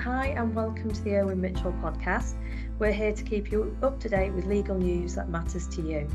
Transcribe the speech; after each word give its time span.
Hi, 0.00 0.28
and 0.36 0.54
welcome 0.54 0.90
to 0.90 1.02
the 1.02 1.16
Irwin 1.16 1.40
Mitchell 1.40 1.72
podcast. 1.82 2.34
We're 2.78 2.92
here 2.92 3.12
to 3.12 3.22
keep 3.22 3.52
you 3.52 3.76
up 3.82 4.00
to 4.00 4.08
date 4.08 4.32
with 4.32 4.46
legal 4.46 4.76
news 4.76 5.14
that 5.14 5.28
matters 5.28 5.68
to 5.68 5.82
you. 5.82 6.08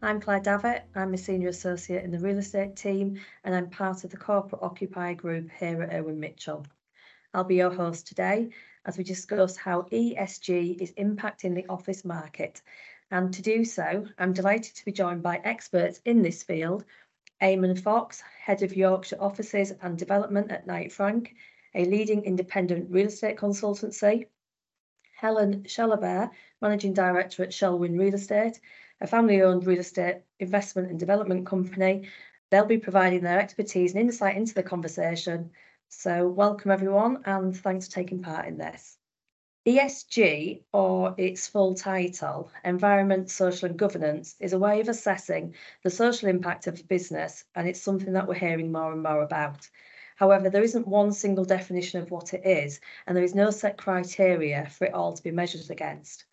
I'm 0.00 0.20
Clare 0.20 0.40
Davitt. 0.40 0.84
I'm 0.94 1.12
a 1.12 1.18
senior 1.18 1.48
associate 1.48 2.04
in 2.04 2.10
the 2.10 2.18
real 2.18 2.38
estate 2.38 2.76
team, 2.76 3.20
and 3.44 3.54
I'm 3.54 3.68
part 3.68 4.04
of 4.04 4.10
the 4.10 4.16
corporate 4.16 4.62
occupier 4.62 5.14
group 5.14 5.50
here 5.58 5.82
at 5.82 5.92
Irwin 5.92 6.20
Mitchell. 6.20 6.64
I'll 7.34 7.44
be 7.44 7.56
your 7.56 7.74
host 7.74 8.06
today 8.06 8.50
as 8.86 8.96
we 8.96 9.04
discuss 9.04 9.56
how 9.56 9.82
ESG 9.92 10.80
is 10.80 10.92
impacting 10.92 11.54
the 11.54 11.66
office 11.68 12.04
market. 12.04 12.62
And 13.10 13.34
to 13.34 13.42
do 13.42 13.64
so, 13.64 14.06
I'm 14.18 14.32
delighted 14.32 14.74
to 14.76 14.84
be 14.84 14.92
joined 14.92 15.22
by 15.22 15.40
experts 15.44 16.00
in 16.04 16.22
this 16.22 16.42
field 16.42 16.84
Eamon 17.42 17.78
Fox, 17.78 18.22
Head 18.40 18.62
of 18.62 18.76
Yorkshire 18.76 19.20
Offices 19.20 19.72
and 19.82 19.98
Development 19.98 20.50
at 20.50 20.66
Knight 20.66 20.92
Frank, 20.92 21.34
a 21.78 21.84
leading 21.84 22.24
independent 22.24 22.90
real 22.90 23.06
estate 23.06 23.36
consultancy, 23.36 24.26
Helen 25.16 25.62
Shellabear, 25.62 26.30
Managing 26.60 26.92
Director 26.92 27.44
at 27.44 27.50
Shellwin 27.50 27.96
Real 27.96 28.14
Estate, 28.14 28.60
a 29.00 29.06
family 29.06 29.42
owned 29.42 29.64
real 29.64 29.78
estate 29.78 30.22
investment 30.40 30.90
and 30.90 30.98
development 30.98 31.46
company. 31.46 32.08
They'll 32.50 32.66
be 32.66 32.78
providing 32.78 33.22
their 33.22 33.38
expertise 33.38 33.92
and 33.92 34.00
insight 34.00 34.36
into 34.36 34.54
the 34.54 34.62
conversation. 34.64 35.52
So, 35.88 36.26
welcome 36.26 36.72
everyone, 36.72 37.22
and 37.24 37.56
thanks 37.56 37.86
for 37.86 37.94
taking 37.94 38.22
part 38.22 38.46
in 38.48 38.58
this. 38.58 38.98
ESG, 39.64 40.64
or 40.72 41.14
its 41.16 41.46
full 41.46 41.74
title, 41.74 42.50
Environment, 42.64 43.30
Social 43.30 43.68
and 43.68 43.78
Governance, 43.78 44.34
is 44.40 44.52
a 44.52 44.58
way 44.58 44.80
of 44.80 44.88
assessing 44.88 45.54
the 45.84 45.90
social 45.90 46.28
impact 46.28 46.66
of 46.66 46.80
a 46.80 46.84
business, 46.84 47.44
and 47.54 47.68
it's 47.68 47.80
something 47.80 48.14
that 48.14 48.26
we're 48.26 48.34
hearing 48.34 48.72
more 48.72 48.92
and 48.92 49.02
more 49.02 49.22
about. 49.22 49.68
However, 50.18 50.50
there 50.50 50.64
isn't 50.64 50.88
one 50.88 51.12
single 51.12 51.44
definition 51.44 52.02
of 52.02 52.10
what 52.10 52.34
it 52.34 52.44
is, 52.44 52.80
and 53.06 53.16
there 53.16 53.22
is 53.22 53.36
no 53.36 53.52
set 53.52 53.78
criteria 53.78 54.66
for 54.66 54.86
it 54.86 54.92
all 54.92 55.12
to 55.12 55.22
be 55.22 55.30
measured 55.30 55.70
against. 55.70 56.24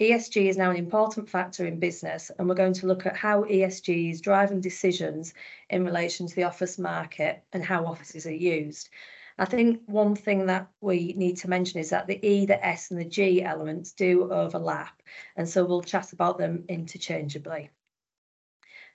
ESG 0.00 0.48
is 0.48 0.56
now 0.56 0.70
an 0.70 0.78
important 0.78 1.28
factor 1.28 1.66
in 1.66 1.78
business, 1.78 2.30
and 2.30 2.48
we're 2.48 2.54
going 2.54 2.72
to 2.72 2.86
look 2.86 3.04
at 3.04 3.14
how 3.14 3.44
ESG 3.44 4.12
is 4.12 4.22
driving 4.22 4.62
decisions 4.62 5.34
in 5.68 5.84
relation 5.84 6.26
to 6.26 6.34
the 6.34 6.44
office 6.44 6.78
market 6.78 7.44
and 7.52 7.62
how 7.62 7.84
offices 7.84 8.26
are 8.26 8.34
used. 8.34 8.88
I 9.36 9.44
think 9.44 9.82
one 9.84 10.16
thing 10.16 10.46
that 10.46 10.70
we 10.80 11.12
need 11.18 11.36
to 11.38 11.50
mention 11.50 11.78
is 11.78 11.90
that 11.90 12.06
the 12.06 12.26
E, 12.26 12.46
the 12.46 12.64
S, 12.64 12.90
and 12.90 12.98
the 12.98 13.04
G 13.04 13.42
elements 13.42 13.92
do 13.92 14.32
overlap, 14.32 15.02
and 15.36 15.46
so 15.46 15.66
we'll 15.66 15.82
chat 15.82 16.14
about 16.14 16.38
them 16.38 16.64
interchangeably. 16.70 17.68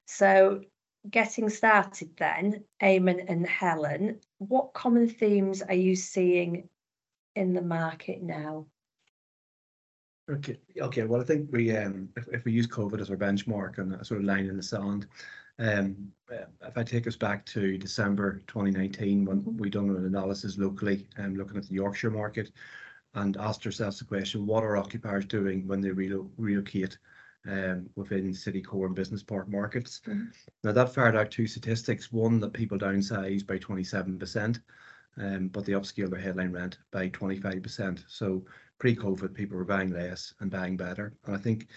So, 0.05 0.61
getting 1.09 1.49
started 1.49 2.15
then, 2.17 2.63
Eamon 2.81 3.25
and 3.27 3.45
Helen, 3.47 4.19
what 4.37 4.73
common 4.73 5.09
themes 5.09 5.61
are 5.61 5.73
you 5.73 5.95
seeing 5.95 6.69
in 7.35 7.53
the 7.53 7.61
market 7.61 8.21
now? 8.21 8.67
Okay, 10.29 10.57
okay. 10.79 11.03
Well, 11.03 11.21
I 11.21 11.23
think 11.23 11.49
we, 11.51 11.75
um, 11.75 12.09
if, 12.15 12.27
if 12.31 12.45
we 12.45 12.51
use 12.51 12.67
COVID 12.67 13.01
as 13.01 13.09
our 13.09 13.17
benchmark 13.17 13.79
and 13.79 13.93
a 13.93 14.05
sort 14.05 14.19
of 14.19 14.25
line 14.25 14.45
in 14.45 14.55
the 14.55 14.63
sand, 14.63 15.07
um, 15.59 16.11
uh, 16.31 16.45
if 16.67 16.77
I 16.77 16.83
take 16.83 17.07
us 17.07 17.15
back 17.15 17.45
to 17.47 17.77
December 17.77 18.41
2019, 18.47 19.25
when 19.25 19.41
mm-hmm. 19.41 19.57
we 19.57 19.69
done 19.69 19.89
an 19.89 20.05
analysis 20.05 20.57
locally, 20.57 21.07
um, 21.17 21.35
looking 21.35 21.57
at 21.57 21.67
the 21.67 21.73
Yorkshire 21.73 22.11
market, 22.11 22.51
and 23.13 23.35
asked 23.37 23.65
ourselves 23.65 23.99
the 23.99 24.05
question: 24.05 24.45
What 24.45 24.63
are 24.63 24.77
occupiers 24.77 25.25
doing 25.25 25.67
when 25.67 25.81
they 25.81 25.89
relo- 25.89 26.29
relocate 26.37 26.97
um, 27.47 27.89
within 27.95 28.33
city 28.33 28.61
core 28.61 28.85
and 28.85 28.95
business 28.95 29.23
park 29.23 29.49
markets? 29.49 30.01
Mm-hmm. 30.07 30.25
Now 30.63 30.71
that 30.71 30.93
fired 30.93 31.15
out 31.15 31.31
two 31.31 31.47
statistics: 31.47 32.11
one 32.11 32.39
that 32.39 32.53
people 32.53 32.77
downsized 32.77 33.47
by 33.47 33.57
27%, 33.57 34.61
um, 35.17 35.47
but 35.49 35.65
they 35.65 35.73
upscaled 35.73 36.11
their 36.11 36.19
headline 36.19 36.51
rent 36.51 36.77
by 36.91 37.09
25%. 37.09 38.03
So 38.07 38.45
pre-COVID, 38.79 39.33
people 39.33 39.57
were 39.57 39.65
buying 39.65 39.91
less 39.91 40.33
and 40.39 40.51
buying 40.51 40.77
better, 40.77 41.13
and 41.25 41.35
I 41.35 41.39
think 41.39 41.67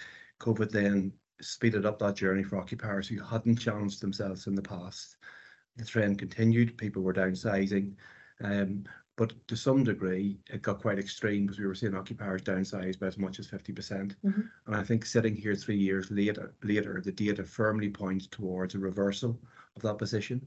COVID 0.40 0.70
then 0.70 1.12
speeded 1.40 1.84
up 1.84 1.98
that 1.98 2.16
journey 2.16 2.42
for 2.42 2.58
occupiers 2.58 3.08
who 3.08 3.20
hadn't 3.22 3.56
challenged 3.56 4.00
themselves 4.00 4.46
in 4.46 4.54
the 4.54 4.62
past. 4.62 5.16
The 5.76 5.84
trend 5.84 6.18
continued, 6.18 6.78
people 6.78 7.02
were 7.02 7.12
downsizing, 7.12 7.94
um, 8.40 8.84
but 9.16 9.32
to 9.46 9.56
some 9.56 9.84
degree, 9.84 10.38
it 10.48 10.62
got 10.62 10.80
quite 10.80 10.98
extreme 10.98 11.46
because 11.46 11.58
we 11.58 11.66
were 11.66 11.74
seeing 11.74 11.94
occupiers 11.94 12.42
downsize 12.42 12.98
by 12.98 13.06
as 13.06 13.18
much 13.18 13.38
as 13.38 13.46
50%. 13.46 13.74
percent 13.74 14.16
mm 14.24 14.34
hmm 14.34 14.40
And 14.66 14.74
I 14.74 14.82
think 14.82 15.06
sitting 15.06 15.36
here 15.36 15.54
three 15.54 15.76
years 15.76 16.10
later, 16.10 16.54
later, 16.62 17.00
the 17.00 17.12
data 17.12 17.44
firmly 17.44 17.90
points 17.90 18.26
towards 18.26 18.74
a 18.74 18.78
reversal 18.78 19.38
of 19.76 19.82
that 19.82 19.98
position. 19.98 20.44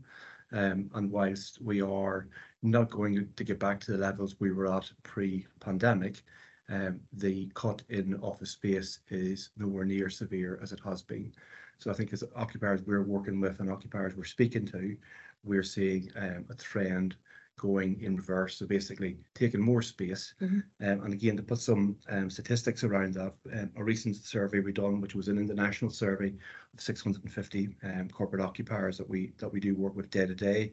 Um, 0.51 0.89
and 0.95 1.11
whilst 1.11 1.61
we 1.61 1.81
are 1.81 2.27
not 2.61 2.89
going 2.89 3.29
to 3.35 3.43
get 3.43 3.59
back 3.59 3.79
to 3.81 3.91
the 3.91 3.97
levels 3.97 4.39
we 4.39 4.51
were 4.51 4.73
at 4.73 4.91
pre-pandemic, 5.03 6.23
um, 6.69 6.99
the 7.13 7.49
cut 7.53 7.81
in 7.89 8.15
office 8.15 8.51
space 8.51 8.99
is 9.09 9.51
nowhere 9.57 9.85
near 9.85 10.09
severe 10.09 10.59
as 10.61 10.71
it 10.71 10.81
has 10.83 11.01
been. 11.01 11.31
So 11.79 11.91
I 11.91 11.93
think 11.93 12.11
as 12.11 12.23
occupiers 12.35 12.81
we're 12.85 13.03
working 13.03 13.39
with 13.39 13.59
and 13.59 13.71
occupiers 13.71 14.15
we're 14.15 14.25
speaking 14.25 14.65
to, 14.67 14.97
we're 15.43 15.63
seeing 15.63 16.11
um, 16.17 16.45
a 16.49 16.55
trend 16.55 17.15
going 17.57 17.99
in 18.01 18.15
reverse. 18.15 18.57
So 18.57 18.65
basically 18.65 19.17
taking 19.33 19.61
more 19.61 19.81
space. 19.81 20.33
Mm-hmm. 20.41 20.59
Um, 20.87 21.05
and 21.05 21.13
again, 21.13 21.37
to 21.37 21.43
put 21.43 21.59
some 21.59 21.97
um, 22.09 22.29
statistics 22.29 22.83
around 22.83 23.15
that, 23.15 23.33
um, 23.53 23.71
a 23.75 23.83
recent 23.83 24.15
survey 24.15 24.59
we 24.59 24.71
done, 24.71 25.01
which 25.01 25.15
was 25.15 25.27
an 25.27 25.37
international 25.37 25.91
survey 25.91 26.33
of 26.73 26.81
650 26.81 27.69
um, 27.83 28.09
corporate 28.09 28.41
occupiers 28.41 28.97
that 28.97 29.09
we 29.09 29.33
that 29.37 29.51
we 29.51 29.59
do 29.59 29.75
work 29.75 29.95
with 29.95 30.09
day 30.09 30.25
to 30.25 30.35
day, 30.35 30.71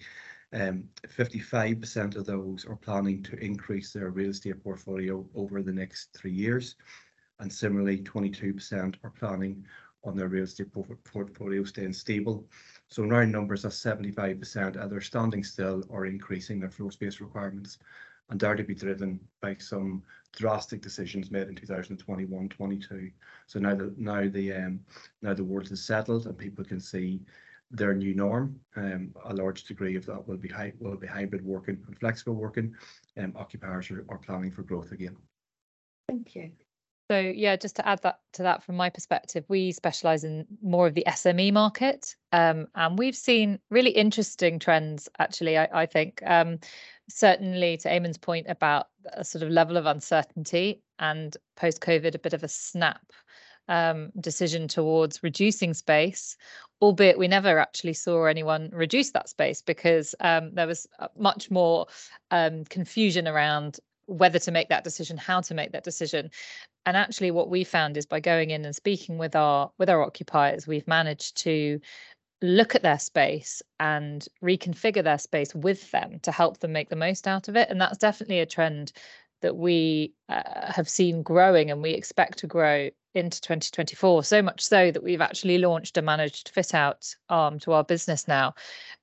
um, 0.54 0.84
55% 1.06 2.16
of 2.16 2.26
those 2.26 2.64
are 2.64 2.76
planning 2.76 3.22
to 3.24 3.36
increase 3.36 3.92
their 3.92 4.10
real 4.10 4.30
estate 4.30 4.62
portfolio 4.62 5.26
over 5.34 5.62
the 5.62 5.72
next 5.72 6.12
three 6.14 6.32
years. 6.32 6.76
And 7.40 7.52
similarly, 7.52 7.98
22% 7.98 8.94
are 9.02 9.10
planning 9.10 9.66
on 10.04 10.16
their 10.16 10.28
real 10.28 10.44
estate 10.44 10.68
portfolio 11.04 11.64
staying 11.64 11.92
stable. 11.92 12.46
So 12.88 13.02
in 13.02 13.10
round 13.10 13.32
numbers, 13.32 13.62
that's 13.62 13.82
75% 13.82 14.76
either 14.82 15.00
standing 15.00 15.42
still 15.42 15.82
or 15.88 16.06
increasing 16.06 16.60
their 16.60 16.70
floor 16.70 16.90
space 16.90 17.20
requirements. 17.20 17.78
And 18.30 18.40
they're 18.40 18.54
to 18.54 18.64
be 18.64 18.74
driven 18.74 19.20
by 19.42 19.56
some 19.58 20.02
drastic 20.32 20.80
decisions 20.80 21.30
made 21.30 21.48
in 21.48 21.54
2021, 21.54 22.48
22. 22.48 23.10
So 23.46 23.58
now 23.58 23.74
the 23.74 23.94
now 23.98 24.28
the 24.28 24.52
um, 24.52 24.80
now 25.20 25.34
the 25.34 25.44
world 25.44 25.70
is 25.70 25.84
settled 25.84 26.26
and 26.26 26.38
people 26.38 26.64
can 26.64 26.80
see 26.80 27.20
their 27.70 27.94
new 27.94 28.14
norm. 28.14 28.58
Um, 28.76 29.14
a 29.24 29.34
large 29.34 29.64
degree 29.64 29.96
of 29.96 30.06
that 30.06 30.26
will 30.26 30.38
be 30.38 30.50
will 30.78 30.96
be 30.96 31.06
hybrid 31.06 31.44
working 31.44 31.82
and 31.86 31.98
flexible 31.98 32.34
working. 32.34 32.74
Um, 33.18 33.34
occupiers 33.36 33.90
are 33.90 34.18
planning 34.18 34.50
for 34.50 34.62
growth 34.62 34.92
again. 34.92 35.16
Thank 36.08 36.34
you. 36.34 36.52
So 37.10 37.20
yeah, 37.20 37.56
just 37.56 37.76
to 37.76 37.86
add 37.86 38.00
that 38.02 38.20
to 38.32 38.42
that 38.44 38.62
from 38.62 38.76
my 38.76 38.88
perspective, 38.88 39.44
we 39.48 39.72
specialise 39.72 40.24
in 40.24 40.46
more 40.62 40.86
of 40.86 40.94
the 40.94 41.04
SME 41.06 41.52
market, 41.52 42.16
um, 42.32 42.66
and 42.74 42.98
we've 42.98 43.16
seen 43.16 43.58
really 43.70 43.90
interesting 43.90 44.58
trends. 44.58 45.08
Actually, 45.18 45.58
I, 45.58 45.68
I 45.72 45.86
think 45.86 46.22
um, 46.24 46.58
certainly 47.10 47.76
to 47.78 47.88
Eamon's 47.90 48.16
point 48.16 48.46
about 48.48 48.86
a 49.12 49.22
sort 49.22 49.42
of 49.42 49.50
level 49.50 49.76
of 49.76 49.84
uncertainty 49.84 50.80
and 50.98 51.36
post-COVID, 51.56 52.14
a 52.14 52.18
bit 52.18 52.32
of 52.32 52.42
a 52.42 52.48
snap 52.48 53.02
um, 53.68 54.10
decision 54.20 54.66
towards 54.68 55.22
reducing 55.22 55.74
space, 55.74 56.36
albeit 56.80 57.18
we 57.18 57.28
never 57.28 57.58
actually 57.58 57.94
saw 57.94 58.24
anyone 58.24 58.70
reduce 58.72 59.10
that 59.10 59.28
space 59.28 59.60
because 59.60 60.14
um, 60.20 60.54
there 60.54 60.66
was 60.66 60.86
uh, 60.98 61.08
much 61.18 61.50
more 61.50 61.86
um, 62.30 62.64
confusion 62.64 63.28
around 63.28 63.78
whether 64.06 64.38
to 64.38 64.50
make 64.50 64.68
that 64.68 64.84
decision, 64.84 65.16
how 65.16 65.40
to 65.40 65.54
make 65.54 65.72
that 65.72 65.84
decision. 65.84 66.30
And 66.86 66.96
actually, 66.96 67.30
what 67.30 67.48
we 67.50 67.64
found 67.64 67.96
is 67.96 68.06
by 68.06 68.20
going 68.20 68.50
in 68.50 68.64
and 68.64 68.76
speaking 68.76 69.18
with 69.18 69.34
our 69.34 69.70
with 69.78 69.88
our 69.88 70.02
occupiers, 70.02 70.66
we've 70.66 70.86
managed 70.88 71.36
to 71.38 71.80
look 72.42 72.74
at 72.74 72.82
their 72.82 72.98
space 72.98 73.62
and 73.80 74.26
reconfigure 74.42 75.02
their 75.02 75.18
space 75.18 75.54
with 75.54 75.90
them 75.92 76.18
to 76.20 76.30
help 76.32 76.58
them 76.58 76.72
make 76.72 76.90
the 76.90 76.96
most 76.96 77.26
out 77.26 77.48
of 77.48 77.56
it. 77.56 77.70
And 77.70 77.80
that's 77.80 77.98
definitely 77.98 78.40
a 78.40 78.46
trend 78.46 78.92
that 79.40 79.56
we 79.56 80.12
uh, 80.28 80.72
have 80.72 80.88
seen 80.88 81.22
growing 81.22 81.70
and 81.70 81.82
we 81.82 81.90
expect 81.90 82.38
to 82.38 82.46
grow 82.46 82.88
into 83.14 83.40
2024 83.40 84.24
so 84.24 84.42
much 84.42 84.60
so 84.60 84.90
that 84.90 85.02
we've 85.02 85.20
actually 85.20 85.58
launched 85.58 85.96
a 85.96 86.02
managed 86.02 86.48
fit 86.48 86.74
out 86.74 87.14
arm 87.28 87.58
to 87.60 87.72
our 87.72 87.84
business 87.84 88.26
now 88.26 88.54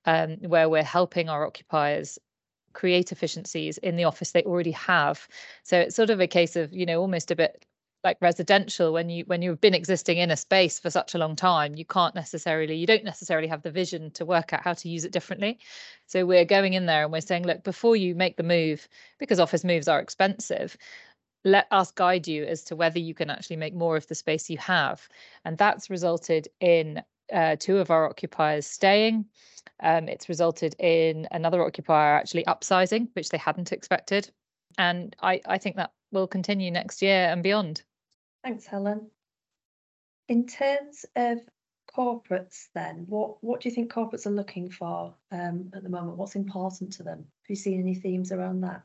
um, 0.05 0.37
where 0.41 0.67
we're 0.67 0.83
helping 0.83 1.29
our 1.29 1.45
occupiers 1.45 2.19
create 2.73 3.11
efficiencies 3.11 3.77
in 3.79 3.95
the 3.95 4.03
office 4.03 4.31
they 4.31 4.43
already 4.43 4.71
have 4.71 5.27
so 5.63 5.79
it's 5.79 5.95
sort 5.95 6.09
of 6.09 6.19
a 6.19 6.27
case 6.27 6.55
of 6.55 6.73
you 6.73 6.85
know 6.85 6.99
almost 6.99 7.31
a 7.31 7.35
bit 7.35 7.65
like 8.03 8.17
residential 8.21 8.93
when 8.93 9.09
you 9.09 9.23
when 9.27 9.41
you've 9.41 9.61
been 9.61 9.73
existing 9.73 10.17
in 10.17 10.31
a 10.31 10.37
space 10.37 10.79
for 10.79 10.89
such 10.89 11.13
a 11.13 11.17
long 11.19 11.35
time 11.35 11.75
you 11.75 11.85
can't 11.85 12.15
necessarily 12.15 12.75
you 12.75 12.87
don't 12.87 13.03
necessarily 13.03 13.47
have 13.47 13.61
the 13.61 13.71
vision 13.71 14.09
to 14.11 14.25
work 14.25 14.53
out 14.53 14.63
how 14.63 14.73
to 14.73 14.89
use 14.89 15.05
it 15.05 15.11
differently. 15.11 15.59
So 16.07 16.25
we're 16.25 16.45
going 16.45 16.73
in 16.73 16.85
there 16.85 17.03
and 17.03 17.11
we're 17.11 17.21
saying 17.21 17.45
look 17.45 17.63
before 17.63 17.95
you 17.95 18.15
make 18.15 18.37
the 18.37 18.43
move 18.43 18.87
because 19.19 19.39
office 19.39 19.63
moves 19.63 19.87
are 19.87 19.99
expensive 19.99 20.77
let 21.43 21.67
us 21.71 21.91
guide 21.91 22.27
you 22.27 22.43
as 22.43 22.63
to 22.65 22.75
whether 22.75 22.99
you 22.99 23.13
can 23.13 23.29
actually 23.29 23.55
make 23.55 23.73
more 23.73 23.97
of 23.97 24.07
the 24.07 24.15
space 24.15 24.49
you 24.49 24.57
have. 24.59 25.07
And 25.43 25.57
that's 25.57 25.89
resulted 25.89 26.47
in 26.59 27.01
uh, 27.33 27.55
two 27.59 27.77
of 27.77 27.89
our 27.89 28.09
occupiers 28.09 28.67
staying. 28.67 29.25
Um, 29.81 30.07
it's 30.07 30.29
resulted 30.29 30.75
in 30.79 31.27
another 31.31 31.63
occupier 31.63 32.15
actually 32.15 32.43
upsizing 32.45 33.07
which 33.13 33.29
they 33.29 33.37
hadn't 33.37 33.71
expected. 33.71 34.29
And 34.77 35.15
I, 35.21 35.41
I 35.45 35.57
think 35.57 35.75
that 35.77 35.91
will 36.11 36.27
continue 36.27 36.71
next 36.71 37.01
year 37.01 37.27
and 37.31 37.41
beyond. 37.41 37.83
Thanks, 38.43 38.65
Helen. 38.65 39.09
In 40.27 40.47
terms 40.47 41.05
of 41.15 41.39
corporates, 41.95 42.67
then, 42.73 43.05
what 43.07 43.43
what 43.43 43.61
do 43.61 43.69
you 43.69 43.75
think 43.75 43.91
corporates 43.91 44.25
are 44.25 44.31
looking 44.31 44.69
for 44.69 45.13
um, 45.31 45.69
at 45.73 45.83
the 45.83 45.89
moment? 45.89 46.17
What's 46.17 46.35
important 46.35 46.93
to 46.93 47.03
them? 47.03 47.19
Have 47.19 47.49
you 47.49 47.55
seen 47.55 47.79
any 47.79 47.95
themes 47.95 48.31
around 48.31 48.61
that? 48.61 48.83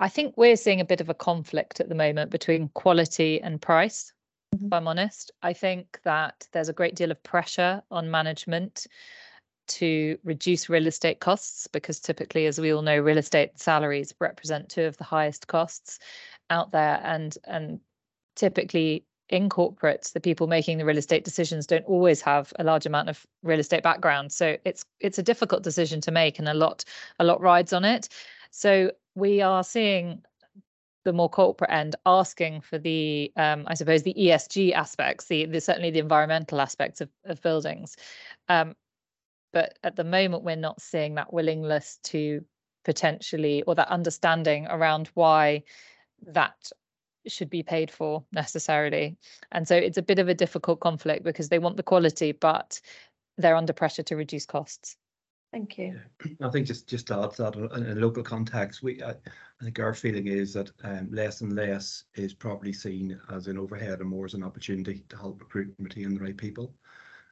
I 0.00 0.08
think 0.08 0.34
we're 0.36 0.56
seeing 0.56 0.80
a 0.80 0.84
bit 0.84 1.00
of 1.00 1.08
a 1.08 1.14
conflict 1.14 1.80
at 1.80 1.88
the 1.88 1.94
moment 1.94 2.30
between 2.30 2.68
quality 2.70 3.40
and 3.40 3.60
price. 3.62 4.12
Mm-hmm. 4.54 4.66
If 4.66 4.72
I'm 4.72 4.88
honest, 4.88 5.30
I 5.42 5.52
think 5.52 6.00
that 6.04 6.48
there's 6.52 6.68
a 6.68 6.74
great 6.74 6.96
deal 6.96 7.10
of 7.10 7.22
pressure 7.22 7.82
on 7.90 8.10
management 8.10 8.86
to 9.66 10.18
reduce 10.24 10.68
real 10.68 10.86
estate 10.86 11.20
costs 11.20 11.66
because 11.68 12.00
typically 12.00 12.46
as 12.46 12.60
we 12.60 12.72
all 12.72 12.82
know 12.82 12.98
real 12.98 13.16
estate 13.18 13.58
salaries 13.58 14.12
represent 14.20 14.68
two 14.68 14.84
of 14.84 14.96
the 14.98 15.04
highest 15.04 15.46
costs 15.46 15.98
out 16.50 16.70
there 16.70 17.00
and 17.02 17.38
and 17.44 17.80
typically 18.36 19.04
in 19.30 19.48
corporates 19.48 20.12
the 20.12 20.20
people 20.20 20.46
making 20.46 20.78
the 20.78 20.84
real 20.84 20.98
estate 20.98 21.24
decisions 21.24 21.66
don't 21.66 21.84
always 21.86 22.20
have 22.20 22.52
a 22.58 22.64
large 22.64 22.84
amount 22.84 23.08
of 23.08 23.26
real 23.42 23.58
estate 23.58 23.82
background. 23.82 24.32
So 24.32 24.56
it's 24.64 24.84
it's 25.00 25.18
a 25.18 25.22
difficult 25.22 25.62
decision 25.62 26.00
to 26.02 26.10
make 26.10 26.38
and 26.38 26.48
a 26.48 26.54
lot 26.54 26.84
a 27.18 27.24
lot 27.24 27.40
rides 27.40 27.72
on 27.72 27.84
it. 27.84 28.08
So 28.50 28.92
we 29.14 29.40
are 29.40 29.64
seeing 29.64 30.22
the 31.04 31.12
more 31.12 31.28
corporate 31.28 31.70
end 31.70 31.96
asking 32.06 32.62
for 32.62 32.78
the 32.78 33.30
um, 33.36 33.64
i 33.66 33.74
suppose 33.74 34.02
the 34.02 34.14
esg 34.14 34.72
aspects 34.72 35.26
the, 35.26 35.44
the 35.44 35.60
certainly 35.60 35.90
the 35.90 35.98
environmental 35.98 36.60
aspects 36.60 37.00
of, 37.00 37.08
of 37.24 37.40
buildings. 37.42 37.96
Um, 38.48 38.74
but 39.52 39.78
at 39.84 39.96
the 39.96 40.04
moment 40.04 40.44
we're 40.44 40.56
not 40.56 40.80
seeing 40.80 41.14
that 41.14 41.32
willingness 41.32 41.98
to 42.04 42.44
potentially 42.84 43.62
or 43.62 43.74
that 43.74 43.88
understanding 43.88 44.66
around 44.68 45.10
why 45.14 45.62
that 46.26 46.70
should 47.26 47.50
be 47.50 47.62
paid 47.62 47.90
for 47.90 48.24
necessarily. 48.32 49.16
And 49.52 49.66
so 49.66 49.76
it's 49.76 49.98
a 49.98 50.02
bit 50.02 50.18
of 50.18 50.28
a 50.28 50.34
difficult 50.34 50.80
conflict 50.80 51.24
because 51.24 51.48
they 51.48 51.58
want 51.58 51.76
the 51.76 51.82
quality 51.82 52.32
but 52.32 52.80
they're 53.38 53.56
under 53.56 53.72
pressure 53.72 54.02
to 54.04 54.16
reduce 54.16 54.46
costs. 54.46 54.96
Thank 55.52 55.78
you. 55.78 56.00
I 56.42 56.50
think 56.50 56.66
just 56.66 56.88
just 56.88 57.06
to 57.08 57.22
add 57.22 57.30
to 57.32 57.42
that 57.42 57.54
in 57.54 57.96
a 57.96 58.00
local 58.00 58.24
context 58.24 58.82
we 58.82 59.00
I, 59.02 59.10
I 59.10 59.64
think 59.64 59.78
our 59.78 59.94
feeling 59.94 60.26
is 60.26 60.54
that 60.54 60.70
um, 60.82 61.08
less 61.12 61.42
and 61.42 61.54
less 61.54 62.04
is 62.14 62.34
probably 62.34 62.72
seen 62.72 63.20
as 63.30 63.46
an 63.46 63.56
overhead 63.56 64.00
and 64.00 64.08
more 64.08 64.24
as 64.24 64.34
an 64.34 64.42
opportunity 64.42 65.04
to 65.08 65.16
help 65.16 65.40
recruit 65.40 65.72
and 65.78 65.86
retain 65.86 66.14
the 66.14 66.20
right 66.20 66.36
people. 66.36 66.74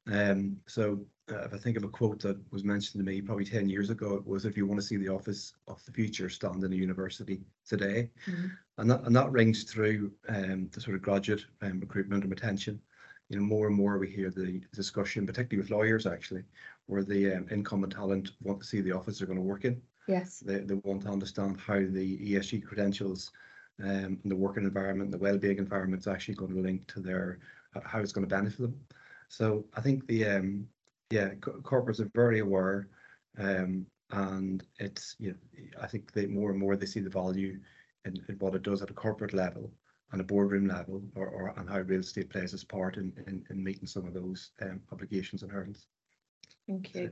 Um, 0.06 0.56
so 0.66 1.04
uh, 1.30 1.44
if 1.44 1.54
I 1.54 1.56
think 1.56 1.76
of 1.76 1.84
a 1.84 1.88
quote 1.88 2.20
that 2.20 2.38
was 2.50 2.64
mentioned 2.64 3.04
to 3.04 3.10
me 3.10 3.20
probably 3.20 3.44
10 3.44 3.68
years 3.68 3.90
ago, 3.90 4.14
it 4.14 4.26
was 4.26 4.44
if 4.44 4.56
you 4.56 4.66
want 4.66 4.80
to 4.80 4.86
see 4.86 4.96
the 4.96 5.08
office 5.08 5.54
of 5.68 5.84
the 5.84 5.92
future 5.92 6.28
stand 6.28 6.64
in 6.64 6.72
a 6.72 6.76
university 6.76 7.42
today. 7.66 8.10
Mm-hmm. 8.26 8.46
And, 8.78 8.90
that, 8.90 9.04
and 9.04 9.14
that 9.14 9.30
rings 9.30 9.64
through 9.64 10.12
um, 10.28 10.68
the 10.72 10.80
sort 10.80 10.96
of 10.96 11.02
graduate 11.02 11.44
um, 11.62 11.80
recruitment 11.80 12.24
and 12.24 12.30
retention. 12.30 12.80
You 13.28 13.38
know, 13.38 13.44
more 13.44 13.68
and 13.68 13.76
more 13.76 13.98
we 13.98 14.10
hear 14.10 14.30
the 14.30 14.60
discussion, 14.72 15.26
particularly 15.26 15.62
with 15.62 15.70
lawyers 15.70 16.06
actually, 16.06 16.42
where 16.86 17.04
the 17.04 17.34
um, 17.34 17.46
income 17.50 17.84
and 17.84 17.92
talent 17.92 18.32
want 18.42 18.60
to 18.60 18.66
see 18.66 18.80
the 18.80 18.92
office 18.92 19.18
they're 19.18 19.26
going 19.26 19.38
to 19.38 19.42
work 19.42 19.64
in. 19.64 19.80
Yes. 20.08 20.40
They, 20.40 20.58
they 20.58 20.74
want 20.74 21.02
to 21.02 21.08
understand 21.08 21.58
how 21.60 21.78
the 21.78 22.18
ESG 22.18 22.64
credentials 22.64 23.30
um, 23.80 24.18
and 24.22 24.30
the 24.30 24.36
working 24.36 24.64
environment, 24.64 25.12
the 25.12 25.18
well-being 25.18 25.58
environment 25.58 26.02
is 26.02 26.08
actually 26.08 26.34
going 26.34 26.54
to 26.54 26.60
link 26.60 26.86
to 26.88 27.00
their, 27.00 27.38
how 27.84 28.00
it's 28.00 28.12
going 28.12 28.26
to 28.26 28.34
benefit 28.34 28.60
them. 28.60 28.80
So 29.28 29.64
I 29.74 29.80
think 29.80 30.06
the 30.06 30.26
um, 30.26 30.66
yeah 31.12 31.28
corporates 31.62 32.00
are 32.00 32.10
very 32.14 32.40
aware, 32.40 32.88
um, 33.38 33.86
and 34.10 34.64
it's 34.78 35.14
you 35.18 35.30
know 35.30 35.82
I 35.82 35.86
think 35.86 36.12
they 36.12 36.26
more 36.26 36.50
and 36.50 36.58
more 36.58 36.74
they 36.74 36.86
see 36.86 37.00
the 37.00 37.10
value 37.10 37.60
in, 38.06 38.16
in 38.28 38.36
what 38.38 38.54
it 38.54 38.62
does 38.62 38.80
at 38.82 38.90
a 38.90 38.94
corporate 38.94 39.34
level 39.34 39.70
and 40.12 40.20
a 40.20 40.24
boardroom 40.24 40.68
level, 40.68 41.02
or, 41.14 41.26
or 41.26 41.54
and 41.56 41.68
how 41.68 41.80
real 41.80 42.00
estate 42.00 42.30
plays 42.30 42.54
its 42.54 42.64
part 42.64 42.96
in, 42.96 43.12
in, 43.26 43.44
in 43.50 43.62
meeting 43.62 43.86
some 43.86 44.06
of 44.06 44.14
those 44.14 44.50
um, 44.62 44.80
obligations 44.90 45.42
and 45.42 45.52
hurdles. 45.52 45.86
Thank 46.66 46.94
you. 46.94 47.10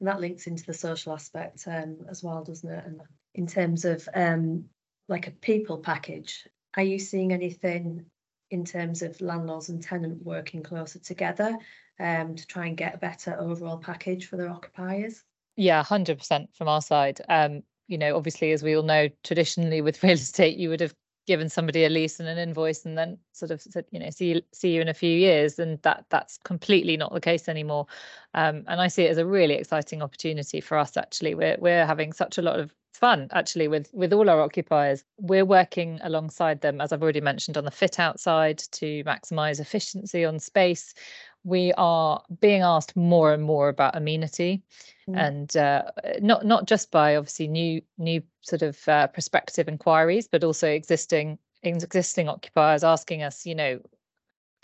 And 0.00 0.08
that 0.08 0.20
links 0.20 0.46
into 0.46 0.64
the 0.64 0.74
social 0.74 1.12
aspect 1.12 1.64
um, 1.66 1.98
as 2.10 2.22
well, 2.22 2.44
doesn't 2.44 2.70
it? 2.70 2.84
And 2.84 3.00
in 3.34 3.46
terms 3.46 3.84
of 3.84 4.06
um, 4.14 4.64
like 5.08 5.26
a 5.26 5.30
people 5.30 5.78
package, 5.78 6.46
are 6.76 6.82
you 6.82 6.98
seeing 6.98 7.32
anything 7.32 8.04
in 8.54 8.64
terms 8.64 9.02
of 9.02 9.20
landlords 9.20 9.68
and 9.68 9.82
tenant 9.82 10.22
working 10.24 10.62
closer 10.62 10.98
together 10.98 11.58
um, 12.00 12.34
to 12.34 12.46
try 12.46 12.66
and 12.66 12.76
get 12.76 12.94
a 12.94 12.98
better 12.98 13.38
overall 13.38 13.76
package 13.76 14.26
for 14.26 14.36
their 14.36 14.48
occupiers? 14.48 15.22
Yeah, 15.56 15.82
100% 15.82 16.54
from 16.54 16.68
our 16.68 16.80
side. 16.80 17.20
Um, 17.28 17.62
you 17.88 17.98
know, 17.98 18.16
obviously, 18.16 18.52
as 18.52 18.62
we 18.62 18.76
all 18.76 18.82
know, 18.82 19.08
traditionally 19.24 19.80
with 19.80 20.02
real 20.02 20.12
estate, 20.12 20.56
you 20.56 20.70
would 20.70 20.80
have 20.80 20.94
given 21.26 21.48
somebody 21.48 21.84
a 21.84 21.88
lease 21.88 22.20
and 22.20 22.28
an 22.28 22.38
invoice 22.38 22.84
and 22.84 22.98
then 22.98 23.18
sort 23.32 23.50
of 23.50 23.60
said 23.62 23.86
you 23.90 23.98
know 23.98 24.10
see 24.10 24.42
see 24.52 24.74
you 24.74 24.82
in 24.82 24.88
a 24.88 24.94
few 24.94 25.16
years 25.16 25.58
and 25.58 25.80
that 25.80 26.04
that's 26.10 26.38
completely 26.44 26.98
not 26.98 27.14
the 27.14 27.20
case 27.20 27.48
anymore 27.48 27.86
um, 28.34 28.62
and 28.68 28.78
i 28.80 28.88
see 28.88 29.04
it 29.04 29.10
as 29.10 29.16
a 29.16 29.24
really 29.24 29.54
exciting 29.54 30.02
opportunity 30.02 30.60
for 30.60 30.76
us 30.76 30.98
actually 30.98 31.34
we're 31.34 31.56
we're 31.60 31.86
having 31.86 32.12
such 32.12 32.36
a 32.36 32.42
lot 32.42 32.60
of 32.60 32.74
fun 32.94 33.28
actually 33.32 33.66
with 33.66 33.90
with 33.92 34.12
all 34.12 34.30
our 34.30 34.40
occupiers 34.40 35.04
we're 35.18 35.44
working 35.44 35.98
alongside 36.02 36.60
them 36.60 36.80
as 36.80 36.92
i've 36.92 37.02
already 37.02 37.20
mentioned 37.20 37.56
on 37.56 37.64
the 37.64 37.70
fit 37.70 37.98
out 37.98 38.20
side 38.20 38.58
to 38.58 39.02
maximize 39.04 39.60
efficiency 39.60 40.24
on 40.24 40.38
space 40.38 40.94
we 41.42 41.72
are 41.76 42.22
being 42.40 42.62
asked 42.62 42.96
more 42.96 43.34
and 43.34 43.42
more 43.42 43.68
about 43.68 43.96
amenity 43.96 44.62
mm. 45.08 45.16
and 45.16 45.56
uh, 45.56 45.82
not 46.20 46.46
not 46.46 46.66
just 46.66 46.90
by 46.90 47.16
obviously 47.16 47.48
new 47.48 47.82
new 47.98 48.22
sort 48.42 48.62
of 48.62 48.88
uh, 48.88 49.06
prospective 49.08 49.68
inquiries 49.68 50.28
but 50.28 50.44
also 50.44 50.68
existing 50.68 51.38
existing 51.64 52.28
occupiers 52.28 52.84
asking 52.84 53.22
us 53.22 53.44
you 53.44 53.54
know 53.54 53.80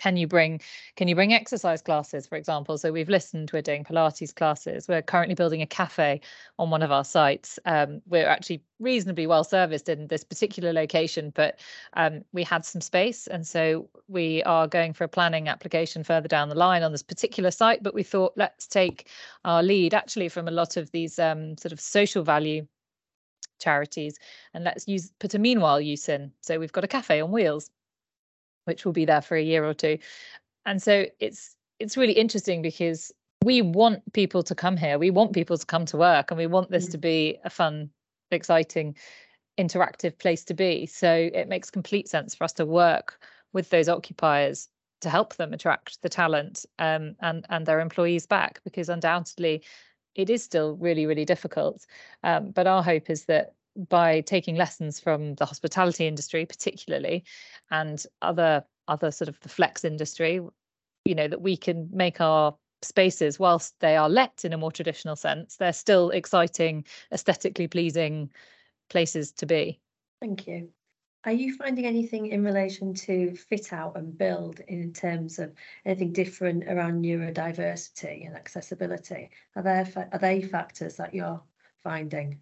can 0.00 0.17
you 0.17 0.26
bring 0.26 0.61
can 0.97 1.08
you 1.08 1.14
bring 1.14 1.35
exercise 1.35 1.82
classes 1.82 2.26
for 2.26 2.37
example? 2.37 2.79
So 2.79 2.91
we've 2.91 3.08
listened 3.08 3.50
we're 3.52 3.61
doing 3.61 3.85
pilates 3.85 4.35
classes. 4.35 4.88
We're 4.88 5.02
currently 5.02 5.35
building 5.35 5.61
a 5.61 5.67
cafe 5.67 6.23
on 6.58 6.70
one 6.70 6.82
of 6.82 6.91
our 6.91 7.05
sites. 7.05 7.58
Um, 7.67 8.00
we're 8.06 8.26
actually 8.26 8.62
reasonably 8.79 9.26
well 9.26 9.44
serviced 9.44 9.91
in 9.91 10.06
this 10.06 10.25
particular 10.25 10.73
location 10.73 11.32
but 11.37 11.61
um, 11.93 12.25
we 12.32 12.43
had 12.43 12.64
some 12.64 12.81
space. 12.81 13.26
And 13.26 13.47
so 13.47 13.91
we 14.08 14.43
are 14.44 14.67
going 14.67 14.94
for 14.94 15.05
a 15.05 15.08
planning 15.08 15.49
application 15.49 16.03
further 16.03 16.29
down 16.29 16.49
the 16.49 16.55
line 16.55 16.82
on 16.82 16.93
this 16.93 17.03
particular 17.03 17.50
site 17.50 17.82
but 17.82 17.94
we 17.94 18.03
thought 18.03 18.32
let's 18.37 18.67
take 18.67 19.08
our 19.44 19.62
lead 19.62 19.93
actually 19.93 20.31
from 20.31 20.49
a 20.49 20.50
lot 20.62 20.79
of 20.79 20.91
these 20.93 21.19
um, 21.19 21.58
sort 21.58 21.72
of 21.72 21.81
social 21.81 22.24
value 22.24 22.67
charities 23.58 24.19
and 24.55 24.65
let's 24.65 24.89
use 24.89 25.13
put 25.19 25.34
a 25.34 25.39
meanwhile 25.39 25.81
use 25.81 26.08
in. 26.08 26.32
So 26.41 26.58
we've 26.58 26.72
got 26.72 26.84
a 26.84 26.89
cafe 26.89 27.20
on 27.20 27.31
wheels 27.31 27.70
which 28.64 28.84
will 28.84 28.93
be 28.93 29.05
there 29.05 29.22
for 29.22 29.36
a 29.36 29.43
year 29.43 29.64
or 29.64 29.74
two. 29.74 29.98
And 30.67 30.82
so 30.82 31.06
it's 31.19 31.56
it's 31.79 31.96
really 31.96 32.12
interesting 32.12 32.60
because 32.62 33.12
we 33.44 33.62
want 33.62 34.12
people 34.12 34.43
to 34.43 34.55
come 34.55 34.76
here. 34.76 34.98
We 34.98 35.10
want 35.10 35.32
people 35.32 35.56
to 35.56 35.67
come 35.67 35.86
to 35.86 35.96
work 35.96 36.31
and 36.31 36.38
we 36.38 36.46
want 36.46 36.70
this 36.70 36.88
mm. 36.88 36.93
to 36.93 36.98
be 36.98 37.38
a 37.44 37.50
fun, 37.50 37.90
exciting, 38.31 38.96
interactive 39.58 40.19
place 40.19 40.44
to 40.44 40.55
be. 40.55 40.86
So 40.86 41.31
it 41.32 41.48
makes 41.48 41.70
complete 41.70 42.08
sense 42.08 42.34
for 42.34 42.44
us 42.44 42.52
to 42.55 42.67
work 42.67 43.19
with 43.52 43.70
those 43.70 43.88
occupiers 43.88 44.69
to 45.00 45.10
help 45.10 45.36
them 45.36 45.52
attract 45.52 46.00
the 46.02 46.08
talent 46.08 46.64
um, 46.79 47.17
and 47.20 47.46
and 47.48 47.67
their 47.67 47.81
employees 47.81 48.26
back 48.26 48.60
because 48.64 48.88
undoubtedly 48.88 49.62
it 50.14 50.29
is 50.31 50.43
still 50.43 50.76
really 50.76 51.06
really 51.06 51.24
difficult 51.24 51.86
um, 52.22 52.50
but 52.50 52.67
our 52.67 52.82
hope 52.82 53.10
is 53.10 53.24
that 53.24 53.55
by 53.89 54.20
taking 54.22 54.56
lessons 54.56 54.98
from 55.00 55.34
the 55.34 55.46
hospitality 55.46 56.06
industry 56.06 56.44
particularly 56.44 57.24
and 57.70 58.05
other 58.22 58.65
other 58.89 59.10
sort 59.10 59.29
of 59.29 59.39
the 59.41 59.48
flex 59.48 59.84
industry 59.84 60.41
you 61.05 61.15
know 61.15 61.29
that 61.29 61.41
we 61.41 61.56
can 61.56 61.89
make 61.93 62.20
our 62.20 62.55
spaces 62.82 63.39
whilst 63.39 63.79
they 63.81 63.96
are 63.96 64.08
let 64.08 64.44
in 64.44 64.53
a 64.53 64.58
more 64.58 64.72
traditional 64.72 65.17
sense 65.17 65.56
they're 65.56 65.72
still 65.72 66.10
exciting 66.10 66.84
aesthetically 67.12 67.69
pleasing 67.69 68.31
places 68.91 69.32
to 69.32 69.46
be. 69.46 69.81
Thank 70.20 70.46
you. 70.46 70.69
Are 71.24 71.32
you 71.32 71.55
finding 71.55 71.86
anything 71.86 72.27
in 72.27 72.43
relation 72.44 72.94
to 72.94 73.34
fit 73.34 73.72
out 73.72 73.96
and 73.96 74.17
build 74.17 74.60
in 74.69 74.93
terms 74.93 75.39
of 75.39 75.53
anything 75.84 76.12
different 76.12 76.65
around 76.65 77.03
neurodiversity 77.03 78.27
and 78.27 78.34
accessibility? 78.34 79.31
Are 79.55 79.62
there 79.62 80.08
are 80.12 80.19
they 80.19 80.43
factors 80.43 80.96
that 80.96 81.15
you're 81.15 81.43
finding 81.82 82.41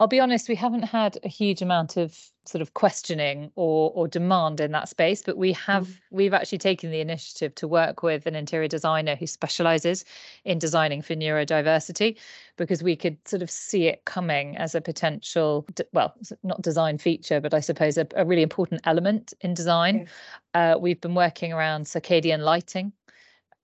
I'll 0.00 0.08
be 0.08 0.18
honest, 0.18 0.48
we 0.48 0.56
haven't 0.56 0.82
had 0.82 1.18
a 1.22 1.28
huge 1.28 1.62
amount 1.62 1.96
of 1.96 2.18
sort 2.46 2.60
of 2.60 2.74
questioning 2.74 3.52
or 3.54 3.92
or 3.94 4.08
demand 4.08 4.58
in 4.58 4.72
that 4.72 4.88
space, 4.88 5.22
but 5.22 5.36
we 5.36 5.52
have 5.52 5.86
mm. 5.86 5.98
we've 6.10 6.34
actually 6.34 6.58
taken 6.58 6.90
the 6.90 7.00
initiative 7.00 7.54
to 7.54 7.68
work 7.68 8.02
with 8.02 8.26
an 8.26 8.34
interior 8.34 8.66
designer 8.66 9.14
who 9.14 9.28
specializes 9.28 10.04
in 10.44 10.58
designing 10.58 11.00
for 11.00 11.14
neurodiversity 11.14 12.16
because 12.56 12.82
we 12.82 12.96
could 12.96 13.16
sort 13.26 13.40
of 13.40 13.48
see 13.48 13.86
it 13.86 14.04
coming 14.04 14.56
as 14.56 14.74
a 14.74 14.80
potential 14.80 15.64
well, 15.92 16.12
not 16.42 16.60
design 16.60 16.98
feature, 16.98 17.40
but 17.40 17.54
I 17.54 17.60
suppose 17.60 17.96
a, 17.96 18.06
a 18.16 18.24
really 18.24 18.42
important 18.42 18.80
element 18.84 19.32
in 19.42 19.54
design. 19.54 20.08
Uh, 20.54 20.76
we've 20.78 21.00
been 21.00 21.14
working 21.14 21.52
around 21.52 21.84
circadian 21.84 22.40
lighting 22.40 22.92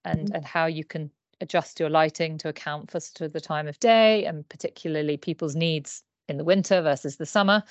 and 0.05 0.29
mm. 0.31 0.35
and 0.37 0.45
how 0.45 0.67
you 0.67 0.85
can 0.85 1.11
adjust 1.41 1.81
your 1.81 1.91
lighting 1.91 2.39
to 2.39 2.49
account 2.49 2.89
for 2.89 3.01
sort 3.01 3.23
of 3.23 3.33
the 3.33 3.41
time 3.41 3.67
of 3.67 3.81
day 3.81 4.27
and 4.27 4.49
particularly 4.49 5.17
people's 5.17 5.57
needs 5.57 6.05
in 6.31 6.39
the 6.39 6.45
winter 6.45 6.81
versus 6.81 7.17
the 7.17 7.27
summer. 7.27 7.63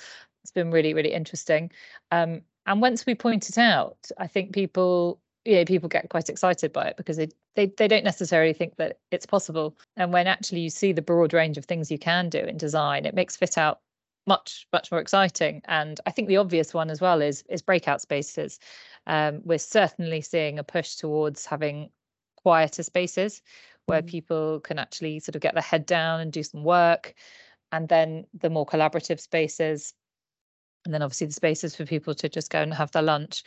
it's 0.42 0.52
been 0.52 0.70
really 0.70 0.94
really 0.94 1.12
interesting. 1.12 1.70
Um, 2.10 2.42
and 2.66 2.80
once 2.80 3.06
we 3.06 3.14
point 3.14 3.48
it 3.48 3.58
out, 3.58 3.98
I 4.18 4.26
think 4.26 4.52
people 4.52 5.20
you 5.44 5.56
know 5.56 5.64
people 5.64 5.88
get 5.88 6.08
quite 6.10 6.28
excited 6.28 6.72
by 6.72 6.86
it 6.86 6.96
because 6.96 7.16
they, 7.16 7.28
they 7.56 7.66
they 7.78 7.88
don't 7.88 8.04
necessarily 8.04 8.52
think 8.52 8.76
that 8.76 8.98
it's 9.10 9.26
possible 9.26 9.76
and 9.96 10.12
when 10.12 10.26
actually 10.26 10.60
you 10.60 10.70
see 10.70 10.92
the 10.92 11.02
broad 11.02 11.32
range 11.32 11.56
of 11.56 11.64
things 11.64 11.90
you 11.90 11.98
can 11.98 12.28
do 12.28 12.38
in 12.38 12.56
design 12.56 13.06
it 13.06 13.14
makes 13.14 13.36
fit 13.36 13.56
out 13.56 13.80
much 14.26 14.66
much 14.72 14.92
more 14.92 15.00
exciting 15.00 15.62
and 15.66 15.98
i 16.06 16.10
think 16.10 16.28
the 16.28 16.36
obvious 16.36 16.74
one 16.74 16.90
as 16.90 17.00
well 17.00 17.22
is 17.22 17.42
is 17.48 17.62
breakout 17.62 18.00
spaces 18.00 18.58
um, 19.06 19.40
we're 19.44 19.58
certainly 19.58 20.20
seeing 20.20 20.58
a 20.58 20.64
push 20.64 20.96
towards 20.96 21.46
having 21.46 21.88
quieter 22.36 22.82
spaces 22.82 23.40
where 23.86 24.02
mm. 24.02 24.06
people 24.06 24.60
can 24.60 24.78
actually 24.78 25.18
sort 25.20 25.36
of 25.36 25.40
get 25.40 25.54
their 25.54 25.62
head 25.62 25.86
down 25.86 26.20
and 26.20 26.32
do 26.32 26.42
some 26.42 26.62
work 26.62 27.14
and 27.72 27.88
then 27.88 28.26
the 28.38 28.50
more 28.50 28.66
collaborative 28.66 29.20
spaces 29.20 29.94
and 30.84 30.94
then 30.94 31.02
obviously 31.02 31.26
the 31.26 31.32
spaces 31.32 31.76
for 31.76 31.84
people 31.84 32.14
to 32.14 32.28
just 32.28 32.50
go 32.50 32.62
and 32.62 32.72
have 32.72 32.90
their 32.92 33.02
lunch. 33.02 33.42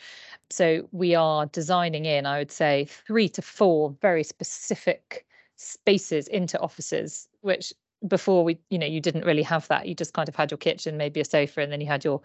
So 0.50 0.88
we 0.92 1.14
are 1.14 1.46
designing 1.46 2.04
in, 2.04 2.26
I 2.26 2.38
would 2.38 2.52
say, 2.52 2.86
three 2.88 3.28
to 3.30 3.42
four 3.42 3.96
very 4.00 4.22
specific 4.22 5.26
spaces 5.56 6.28
into 6.28 6.60
offices, 6.60 7.28
which 7.40 7.72
before 8.06 8.44
we, 8.44 8.58
you 8.70 8.78
know, 8.78 8.86
you 8.86 9.00
didn't 9.00 9.24
really 9.24 9.42
have 9.42 9.66
that. 9.68 9.88
You 9.88 9.94
just 9.94 10.12
kind 10.12 10.28
of 10.28 10.36
had 10.36 10.50
your 10.50 10.58
kitchen, 10.58 10.96
maybe 10.96 11.20
a 11.20 11.24
sofa, 11.24 11.60
and 11.60 11.72
then 11.72 11.80
you 11.80 11.86
had 11.86 12.04
your 12.04 12.20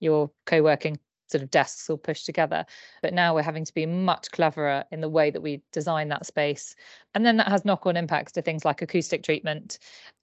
your 0.00 0.30
co-working 0.46 0.98
sort 1.32 1.42
of 1.42 1.50
desks 1.50 1.90
all 1.90 1.96
pushed 1.96 2.26
together. 2.26 2.64
But 3.02 3.14
now 3.14 3.34
we're 3.34 3.42
having 3.42 3.64
to 3.64 3.74
be 3.74 3.86
much 3.86 4.30
cleverer 4.30 4.84
in 4.92 5.00
the 5.00 5.08
way 5.08 5.30
that 5.30 5.42
we 5.42 5.62
design 5.72 6.08
that 6.08 6.26
space. 6.26 6.76
And 7.14 7.26
then 7.26 7.36
that 7.38 7.48
has 7.48 7.64
knock-on 7.64 7.96
impacts 7.96 8.32
to 8.32 8.42
things 8.42 8.64
like 8.64 8.82
acoustic 8.82 9.22
treatment, 9.22 9.78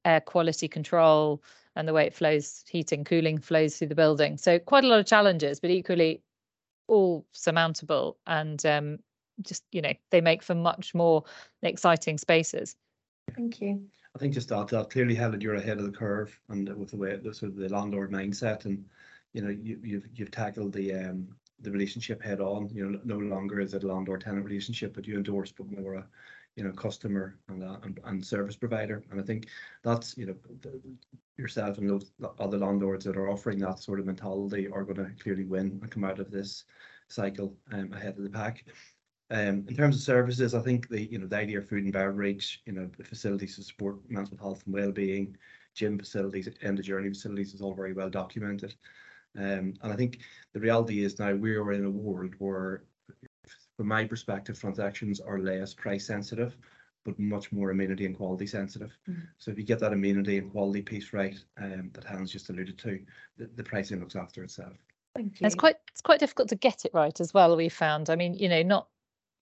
air 0.06 0.22
quality 0.22 0.68
control, 0.68 1.44
and 1.76 1.88
the 1.88 1.94
way 1.94 2.06
it 2.06 2.14
flows, 2.14 2.64
heating, 2.70 3.04
cooling 3.04 3.40
flows 3.40 3.78
through 3.78 3.88
the 3.88 3.96
building. 3.96 4.38
So 4.38 4.60
quite 4.60 4.84
a 4.84 4.88
lot 4.88 5.00
of 5.00 5.06
challenges, 5.06 5.60
but 5.60 5.70
equally 5.70 6.22
all 6.88 7.26
surmountable 7.32 8.18
and 8.26 8.66
um, 8.66 9.00
just 9.42 9.64
you 9.72 9.82
know 9.82 9.94
they 10.10 10.22
make 10.22 10.44
for 10.44 10.56
much 10.56 10.94
more 10.94 11.24
exciting 11.62 12.18
spaces. 12.18 12.76
Thank 13.36 13.62
you. 13.62 13.84
I 14.16 14.20
think 14.20 14.34
just 14.34 14.50
that, 14.50 14.68
that 14.70 14.90
clearly 14.90 15.14
Helen, 15.14 15.40
you're 15.40 15.56
ahead 15.56 15.78
of 15.78 15.86
the 15.86 15.98
curve 15.98 16.38
and 16.50 16.68
with 16.76 16.90
the 16.90 16.98
way 16.98 17.16
the 17.16 17.34
sort 17.34 17.52
of 17.52 17.58
the 17.58 17.70
landlord 17.70 18.12
mindset 18.12 18.66
and 18.66 18.84
you 19.34 19.42
know 19.42 19.50
you, 19.50 19.80
you've 19.84 20.08
you've 20.14 20.32
tackled 20.32 20.74
the 20.74 20.94
um 20.94 21.28
the 21.62 21.72
relationship 21.72 22.22
head 22.22 22.40
on. 22.40 22.70
You 22.70 22.90
know, 22.90 23.00
no 23.04 23.18
longer 23.18 23.60
is 23.60 23.74
it 23.74 23.84
a 23.84 23.88
landlord 23.88 24.22
tenant 24.22 24.46
relationship, 24.46 24.94
but 24.94 25.06
you 25.06 25.18
endorse 25.18 25.52
but 25.52 25.70
more 25.72 25.96
a 25.96 26.08
you 26.56 26.64
know 26.64 26.72
customer 26.72 27.38
and, 27.48 27.64
uh, 27.64 27.78
and 27.84 28.00
and 28.06 28.26
service 28.26 28.56
provider. 28.56 29.04
And 29.12 29.20
I 29.20 29.24
think 29.24 29.48
that's 29.84 30.18
you 30.18 30.26
know 30.26 30.36
the, 30.62 30.82
yourself 31.38 31.78
and 31.78 31.90
those 31.90 32.12
other 32.40 32.58
landlords 32.58 33.06
that 33.06 33.18
are 33.18 33.30
offering 33.30 33.60
that 33.60 33.80
sort 33.80 34.00
of 34.00 34.06
mentality 34.06 34.68
are 34.68 34.84
going 34.84 34.98
to 34.98 35.24
clearly 35.24 35.46
win 35.46 35.80
and 35.82 35.92
come 35.92 36.04
out 36.04 36.20
of 36.20 36.32
this 36.32 36.66
cycle 37.08 37.56
um, 37.72 37.94
ahead 37.94 38.18
of 38.18 38.24
the 38.24 38.30
pack. 38.30 38.66
Um, 39.32 39.66
in 39.68 39.76
terms 39.76 39.96
of 39.96 40.02
services, 40.02 40.56
I 40.56 40.62
think 40.62 40.90
the 40.90 41.10
you 41.12 41.20
know 41.20 41.28
the 41.28 41.38
idea 41.38 41.60
of 41.60 41.70
food 41.70 41.84
and 41.84 41.94
beverage, 41.94 42.62
you 42.66 42.74
know, 42.74 42.90
the 42.98 43.04
facilities 43.04 43.56
to 43.56 43.64
support 43.64 43.98
mental 44.10 44.38
health 44.38 44.64
and 44.66 44.74
well-being, 44.74 45.38
gym 45.76 46.00
facilities, 46.00 46.50
end 46.62 46.80
of 46.80 46.86
journey 46.86 47.10
facilities 47.10 47.54
is 47.54 47.62
all 47.62 47.76
very 47.76 47.94
well 47.94 48.10
documented. 48.10 48.74
Um, 49.40 49.74
and 49.82 49.94
I 49.94 49.96
think 49.96 50.20
the 50.54 50.60
reality 50.60 51.04
is 51.04 51.18
now 51.18 51.34
we 51.34 51.56
are 51.56 51.72
in 51.72 51.86
a 51.86 51.90
world 51.90 52.34
where, 52.40 52.84
from 53.78 53.88
my 53.88 54.04
perspective, 54.06 54.60
transactions 54.60 55.20
are 55.20 55.40
less 55.40 55.74
price 55.74 56.06
sensitive, 56.06 56.58
but 57.06 57.18
much 57.18 57.52
more 57.52 57.72
amenity 57.72 58.06
and 58.06 58.16
quality 58.16 58.46
sensitive. 58.46 58.92
Mm. 59.10 59.24
So 59.38 59.52
if 59.52 59.58
you 59.58 59.64
get 59.64 59.80
that 59.80 59.94
amenity 59.94 60.38
and 60.38 60.52
quality 60.52 60.82
piece 60.82 61.14
right, 61.14 61.38
um, 61.62 61.90
that 61.94 62.04
Hans 62.04 62.32
just 62.32 62.50
alluded 62.50 62.78
to, 62.80 63.00
the, 63.38 63.50
the 63.56 63.64
pricing 63.64 64.00
looks 64.02 64.18
after 64.18 64.44
itself. 64.44 64.74
Thank 65.16 65.40
you. 65.40 65.48
It's 65.48 65.56
quite 65.56 65.78
it's 65.92 66.02
quite 66.02 66.20
difficult 66.20 66.50
to 66.50 66.56
get 66.56 66.86
it 66.86 66.92
right 66.94 67.20
as 67.20 67.34
well. 67.34 67.56
We 67.56 67.70
found. 67.70 68.10
I 68.10 68.16
mean, 68.16 68.34
you 68.34 68.50
know, 68.50 68.62
not 68.62 68.88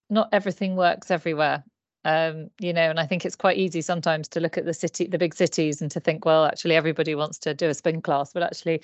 not 0.10 0.30
everything 0.32 0.76
works 0.76 1.12
everywhere. 1.12 1.64
Um, 2.06 2.50
you 2.62 2.72
know, 2.72 2.90
and 2.90 3.00
I 3.00 3.06
think 3.06 3.26
it's 3.26 3.36
quite 3.36 3.58
easy 3.58 3.82
sometimes 3.82 4.30
to 4.30 4.40
look 4.40 4.58
at 4.58 4.64
the 4.64 4.74
city, 4.74 5.08
the 5.08 5.18
big 5.18 5.36
cities, 5.36 5.82
and 5.82 5.92
to 5.92 6.00
think, 6.00 6.24
well, 6.24 6.46
actually, 6.46 6.76
everybody 6.76 7.16
wants 7.16 7.38
to 7.40 7.54
do 7.54 7.68
a 7.68 7.74
spin 7.74 8.02
class, 8.02 8.32
but 8.32 8.44
actually, 8.44 8.82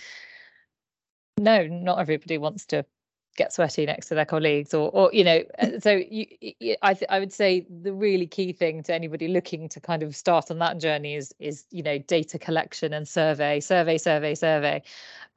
no, 1.37 1.67
not 1.67 1.99
everybody 1.99 2.37
wants 2.37 2.65
to 2.67 2.85
get 3.35 3.51
sweaty 3.53 3.85
next 3.85 4.07
to 4.07 4.15
their 4.15 4.25
colleagues 4.25 4.73
or 4.73 4.89
or 4.91 5.09
you 5.11 5.23
know 5.23 5.41
uh, 5.59 5.79
so 5.79 5.91
you, 6.09 6.27
I 6.81 6.93
th- 6.93 7.09
I 7.09 7.19
would 7.19 7.33
say 7.33 7.65
the 7.81 7.93
really 7.93 8.27
key 8.27 8.53
thing 8.53 8.83
to 8.83 8.93
anybody 8.93 9.27
looking 9.27 9.67
to 9.69 9.79
kind 9.79 10.03
of 10.03 10.15
start 10.15 10.51
on 10.51 10.59
that 10.59 10.79
journey 10.79 11.15
is 11.15 11.33
is 11.39 11.65
you 11.71 11.83
know 11.83 11.97
data 11.97 12.37
collection 12.37 12.93
and 12.93 13.07
survey 13.07 13.59
survey 13.59 13.97
survey 13.97 14.35
survey. 14.35 14.83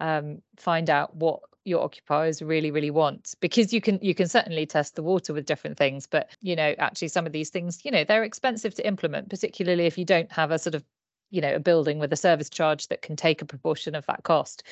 Um, 0.00 0.42
find 0.58 0.90
out 0.90 1.16
what 1.16 1.40
your 1.64 1.82
occupiers 1.82 2.42
really 2.42 2.70
really 2.70 2.90
want 2.90 3.34
because 3.40 3.72
you 3.72 3.80
can 3.80 3.98
you 4.00 4.14
can 4.14 4.28
certainly 4.28 4.66
test 4.66 4.94
the 4.94 5.02
water 5.02 5.32
with 5.32 5.46
different 5.46 5.76
things 5.76 6.06
but 6.06 6.30
you 6.40 6.54
know 6.54 6.74
actually 6.78 7.08
some 7.08 7.26
of 7.26 7.32
these 7.32 7.50
things 7.50 7.84
you 7.84 7.90
know 7.90 8.04
they're 8.04 8.22
expensive 8.22 8.72
to 8.74 8.86
implement 8.86 9.28
particularly 9.28 9.86
if 9.86 9.98
you 9.98 10.04
don't 10.04 10.30
have 10.30 10.52
a 10.52 10.58
sort 10.60 10.76
of 10.76 10.84
you 11.30 11.40
know 11.40 11.54
a 11.54 11.60
building 11.60 11.98
with 11.98 12.12
a 12.12 12.16
service 12.16 12.50
charge 12.50 12.88
that 12.88 13.02
can 13.02 13.16
take 13.16 13.42
a 13.42 13.46
proportion 13.46 13.94
of 13.94 14.06
that 14.06 14.22
cost. 14.22 14.62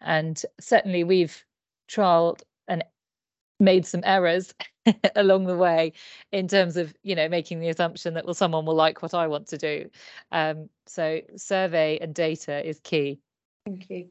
And 0.00 0.40
certainly 0.60 1.04
we've 1.04 1.44
trialed 1.88 2.42
and 2.68 2.84
made 3.60 3.86
some 3.86 4.02
errors 4.04 4.54
along 5.16 5.46
the 5.46 5.56
way 5.56 5.92
in 6.32 6.48
terms 6.48 6.76
of 6.76 6.94
you 7.02 7.14
know 7.14 7.28
making 7.28 7.60
the 7.60 7.68
assumption 7.68 8.14
that 8.14 8.24
well 8.24 8.34
someone 8.34 8.64
will 8.64 8.74
like 8.74 9.02
what 9.02 9.14
i 9.14 9.26
want 9.26 9.46
to 9.48 9.58
do. 9.58 9.90
Um, 10.32 10.68
so 10.86 11.20
survey 11.36 11.98
and 12.00 12.14
data 12.14 12.66
is 12.66 12.80
key. 12.80 13.20
Thank 13.66 13.90
you. 13.90 14.08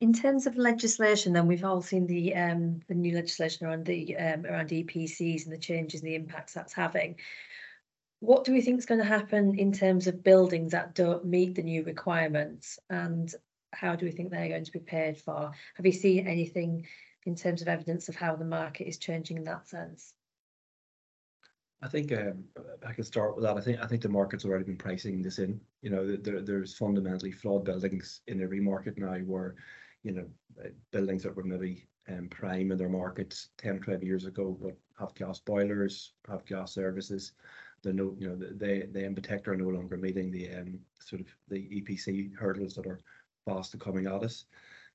In 0.00 0.12
terms 0.12 0.46
of 0.46 0.56
legislation 0.56 1.32
then 1.32 1.46
we've 1.46 1.64
all 1.64 1.82
seen 1.82 2.06
the 2.06 2.34
um, 2.34 2.80
the 2.88 2.94
new 2.94 3.14
legislation 3.14 3.66
around 3.66 3.86
the 3.86 4.16
um, 4.16 4.46
around 4.46 4.70
epcs 4.70 5.44
and 5.44 5.52
the 5.52 5.58
changes 5.58 6.00
and 6.00 6.10
the 6.10 6.16
impacts 6.16 6.54
that's 6.54 6.72
having 6.72 7.16
what 8.20 8.44
do 8.44 8.52
we 8.52 8.60
think 8.60 8.78
is 8.78 8.86
going 8.86 9.00
to 9.00 9.06
happen 9.06 9.58
in 9.58 9.72
terms 9.72 10.06
of 10.06 10.24
buildings 10.24 10.72
that 10.72 10.94
don't 10.94 11.24
meet 11.24 11.54
the 11.54 11.62
new 11.62 11.82
requirements 11.84 12.78
and 12.88 13.32
how 13.72 13.94
do 13.94 14.06
we 14.06 14.12
think 14.12 14.30
they're 14.30 14.48
going 14.48 14.64
to 14.64 14.72
be 14.72 14.78
paid 14.78 15.18
for? 15.18 15.52
Have 15.74 15.86
you 15.86 15.92
seen 15.92 16.26
anything 16.26 16.86
in 17.24 17.34
terms 17.34 17.60
of 17.60 17.68
evidence 17.68 18.08
of 18.08 18.16
how 18.16 18.36
the 18.36 18.44
market 18.44 18.88
is 18.88 18.98
changing 18.98 19.36
in 19.36 19.44
that 19.44 19.68
sense? 19.68 20.14
I 21.82 21.88
think 21.88 22.10
um, 22.12 22.44
I 22.86 22.94
can 22.94 23.04
start 23.04 23.36
with 23.36 23.44
that. 23.44 23.56
I 23.56 23.60
think 23.60 23.80
I 23.80 23.86
think 23.86 24.00
the 24.00 24.08
market's 24.08 24.46
already 24.46 24.64
been 24.64 24.78
pricing 24.78 25.20
this 25.20 25.38
in. 25.38 25.60
You 25.82 25.90
know, 25.90 26.16
there, 26.16 26.40
there's 26.40 26.74
fundamentally 26.74 27.32
flawed 27.32 27.64
buildings 27.64 28.22
in 28.28 28.42
every 28.42 28.60
market 28.60 28.96
now 28.96 29.14
where, 29.18 29.56
you 30.02 30.12
know, 30.12 30.26
uh, 30.64 30.68
buildings 30.90 31.22
that 31.24 31.36
were 31.36 31.44
maybe 31.44 31.86
um, 32.08 32.28
prime 32.30 32.72
in 32.72 32.78
their 32.78 32.88
markets 32.88 33.50
10, 33.58 33.80
12 33.80 34.02
years 34.02 34.24
ago, 34.24 34.56
but 34.60 34.74
have 34.98 35.14
gas 35.14 35.38
boilers, 35.40 36.14
have 36.28 36.46
gas 36.46 36.72
services. 36.72 37.32
They're 37.82 37.92
no, 37.92 38.14
you 38.18 38.28
know, 38.28 38.36
they 38.36 38.88
they 38.90 39.04
in 39.04 39.16
are 39.46 39.56
no 39.56 39.68
longer 39.68 39.96
meeting 39.96 40.30
the 40.30 40.52
um, 40.54 40.78
sort 40.98 41.20
of 41.20 41.28
the 41.48 41.58
EPC 41.80 42.34
hurdles 42.36 42.74
that 42.74 42.86
are 42.86 43.00
fast 43.44 43.78
coming 43.78 44.06
at 44.06 44.22
us. 44.22 44.46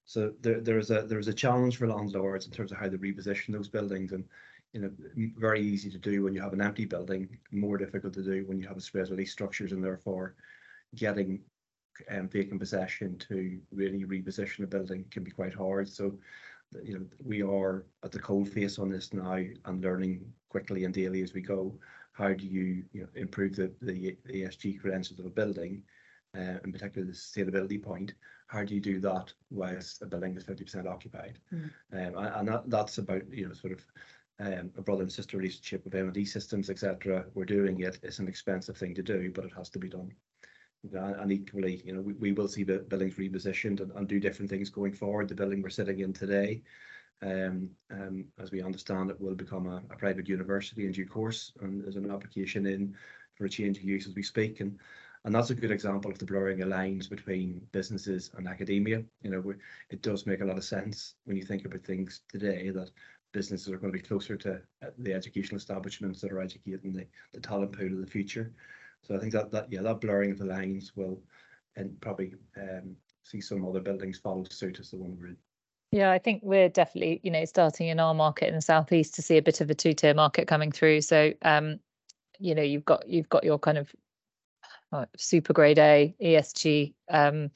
So 0.06 0.34
there, 0.42 0.60
there's 0.60 0.92
a 0.92 1.04
there's 1.04 1.28
a 1.28 1.34
challenge 1.34 1.78
for 1.78 1.88
landlords 1.88 2.46
in 2.46 2.52
terms 2.52 2.72
of 2.72 2.78
how 2.78 2.90
they 2.90 2.98
reposition 2.98 3.54
those 3.54 3.70
buildings, 3.70 4.12
and 4.12 4.26
you 4.74 4.82
know, 4.82 4.92
very 5.38 5.62
easy 5.62 5.90
to 5.90 5.98
do 5.98 6.24
when 6.24 6.34
you 6.34 6.42
have 6.42 6.54
an 6.54 6.62
empty 6.62 6.86
building, 6.86 7.38
more 7.52 7.78
difficult 7.78 8.14
to 8.14 8.24
do 8.24 8.46
when 8.48 8.58
you 8.58 8.68
have 8.68 8.78
a 8.78 8.82
spread 8.82 9.10
of 9.10 9.18
lease 9.18 9.32
structures, 9.32 9.72
and 9.72 9.84
therefore 9.84 10.36
getting 10.96 11.42
um, 12.10 12.28
vacant 12.30 12.60
possession 12.60 13.18
to 13.18 13.60
really 13.72 14.06
reposition 14.06 14.64
a 14.64 14.68
building 14.68 15.06
can 15.12 15.24
be 15.24 15.32
quite 15.32 15.54
hard. 15.54 15.90
So, 15.90 16.18
you 16.84 16.98
know, 16.98 17.06
we 17.24 17.42
are 17.42 17.86
at 18.04 18.12
the 18.12 18.20
cold 18.20 18.50
face 18.50 18.80
on 18.80 18.90
this 18.90 19.14
now 19.14 19.40
and 19.66 19.82
learning 19.82 20.26
quickly 20.50 20.86
and 20.86 20.94
daily 20.94 21.22
as 21.22 21.34
we 21.34 21.42
go. 21.42 21.78
How 22.22 22.34
do 22.34 22.46
you, 22.46 22.84
you 22.94 23.02
know, 23.02 23.08
improve 23.16 23.56
the, 23.56 23.72
the, 23.82 24.16
the 24.26 24.44
ESG 24.44 24.80
credentials 24.80 25.20
of 25.20 25.26
a 25.26 25.30
building, 25.30 25.82
uh, 26.38 26.60
in 26.64 26.72
particular 26.72 27.08
the 27.08 27.14
sustainability 27.14 27.82
point, 27.82 28.14
how 28.46 28.64
do 28.64 28.76
you 28.76 28.82
do 28.82 29.00
that 29.00 29.34
whilst 29.50 30.04
a 30.04 30.06
building 30.06 30.38
is 30.38 30.44
50% 30.44 30.86
occupied? 30.86 31.40
Mm. 31.52 31.72
Um, 31.94 32.26
and 32.36 32.48
that, 32.48 32.70
that's 32.70 33.00
about, 33.00 33.24
you 33.34 33.48
know, 33.48 33.54
sort 33.54 33.74
of 33.74 33.86
um, 34.40 34.70
a 34.78 34.84
brother 34.84 35.02
and 35.02 35.12
sister 35.12 35.38
relationship 35.38 35.84
with 35.84 35.96
M&E 35.96 36.26
systems, 36.26 36.70
etc. 36.70 37.26
We're 37.34 37.46
doing 37.46 37.80
it. 37.80 37.98
It's 38.04 38.20
an 38.20 38.28
expensive 38.28 38.78
thing 38.78 38.94
to 38.96 39.02
do, 39.02 39.32
but 39.34 39.46
it 39.46 39.54
has 39.58 39.70
to 39.72 39.80
be 39.80 39.90
done. 39.90 40.12
And 40.94 41.32
equally, 41.32 41.82
you 41.86 41.94
know, 41.94 42.02
we, 42.02 42.14
we 42.14 42.32
will 42.34 42.48
see 42.48 42.64
the 42.64 42.80
buildings 42.80 43.16
repositioned 43.16 43.82
and, 43.82 43.92
and 43.94 44.08
do 44.08 44.20
different 44.20 44.52
things 44.52 44.70
going 44.70 44.94
forward. 44.94 45.28
The 45.28 45.36
building 45.36 45.64
we're 45.64 45.70
sitting 45.70 46.00
in 46.00 46.14
today, 46.14 46.62
um, 47.22 47.70
um, 47.92 48.26
as 48.40 48.52
we 48.52 48.62
understand 48.62 49.12
it, 49.12 49.22
will 49.22 49.36
become 49.36 49.68
a, 49.68 49.82
a 49.92 49.96
private 49.96 50.28
university 50.28 50.86
in 50.86 50.92
due 50.92 51.08
course, 51.08 51.54
and 51.62 51.84
there's 51.84 51.96
an 51.96 52.12
application 52.12 52.66
in 52.66 52.96
for 53.36 53.46
a 53.46 53.50
change 53.50 53.78
of 53.78 53.84
use 53.84 54.08
as 54.08 54.16
we 54.16 54.24
speak. 54.24 54.60
And 54.60 54.80
and 55.24 55.36
that's 55.36 55.52
a 55.52 55.56
good 55.56 55.72
example 55.72 56.10
of 56.10 56.18
the 56.18 56.26
blurring 56.26 56.62
of 56.62 56.70
lines 56.70 57.08
between 57.08 57.62
businesses 57.72 58.32
and 58.38 58.48
academia. 58.48 59.04
You 59.22 59.30
know, 59.30 59.54
it 59.92 60.02
does 60.02 60.26
make 60.26 60.42
a 60.42 60.46
lot 60.46 60.58
of 60.58 60.64
sense 60.64 61.14
when 61.26 61.38
you 61.38 61.44
think 61.44 61.64
about 61.66 61.84
things 61.84 62.22
today 62.28 62.72
that 62.72 62.90
businesses 63.32 63.72
are 63.72 63.78
going 63.78 63.94
to 63.94 64.00
be 64.00 64.04
closer 64.04 64.36
to 64.36 64.56
uh, 64.84 64.90
the 64.98 65.14
educational 65.14 65.58
establishments 65.58 66.22
that 66.22 66.32
are 66.32 66.42
educating 66.42 66.92
the, 66.92 67.06
the 67.34 67.40
talent 67.40 67.78
pool 67.78 67.94
of 67.94 68.02
the 68.02 68.08
future. 68.08 68.52
So 69.04 69.16
I 69.16 69.20
think 69.20 69.34
that 69.34 69.52
that 69.52 69.72
yeah, 69.72 69.82
that 69.84 70.02
blurring 70.02 70.32
of 70.32 70.40
the 70.40 70.46
lines 70.46 70.94
will 70.96 71.22
and 71.76 72.00
probably 72.02 72.34
um, 72.58 72.96
see 73.24 73.42
some 73.42 73.66
other 73.66 73.80
buildings 73.80 74.18
follow 74.18 74.44
suit 74.50 74.80
as 74.80 74.90
the 74.90 74.98
one 74.98 75.18
we're 75.20 75.28
in. 75.28 75.38
Yeah, 75.92 76.12
I 76.12 76.20
think 76.20 76.42
we're 76.44 76.70
definitely, 76.70 77.20
you 77.24 77.32
know, 77.32 77.44
starting 77.46 77.88
in 77.90 78.00
our 78.00 78.14
market 78.14 78.48
in 78.48 78.56
the 78.56 78.62
southeast 78.62 79.16
to 79.16 79.22
see 79.22 79.38
a 79.38 79.42
bit 79.42 79.60
of 79.60 79.70
a 79.70 79.76
two-tier 79.76 80.14
market 80.14 80.48
coming 80.48 80.72
through. 80.72 81.02
So, 81.02 81.34
um, 81.42 81.80
you 82.40 82.56
know, 82.56 82.62
you've 82.62 82.86
got 82.86 83.08
you've 83.08 83.30
got 83.30 83.44
your 83.44 83.60
kind 83.60 83.78
of 83.78 83.94
uh, 84.94 85.06
super 85.18 85.54
grade 85.54 85.80
A 85.80 86.16
ESG 86.22 86.94
um, 87.10 87.52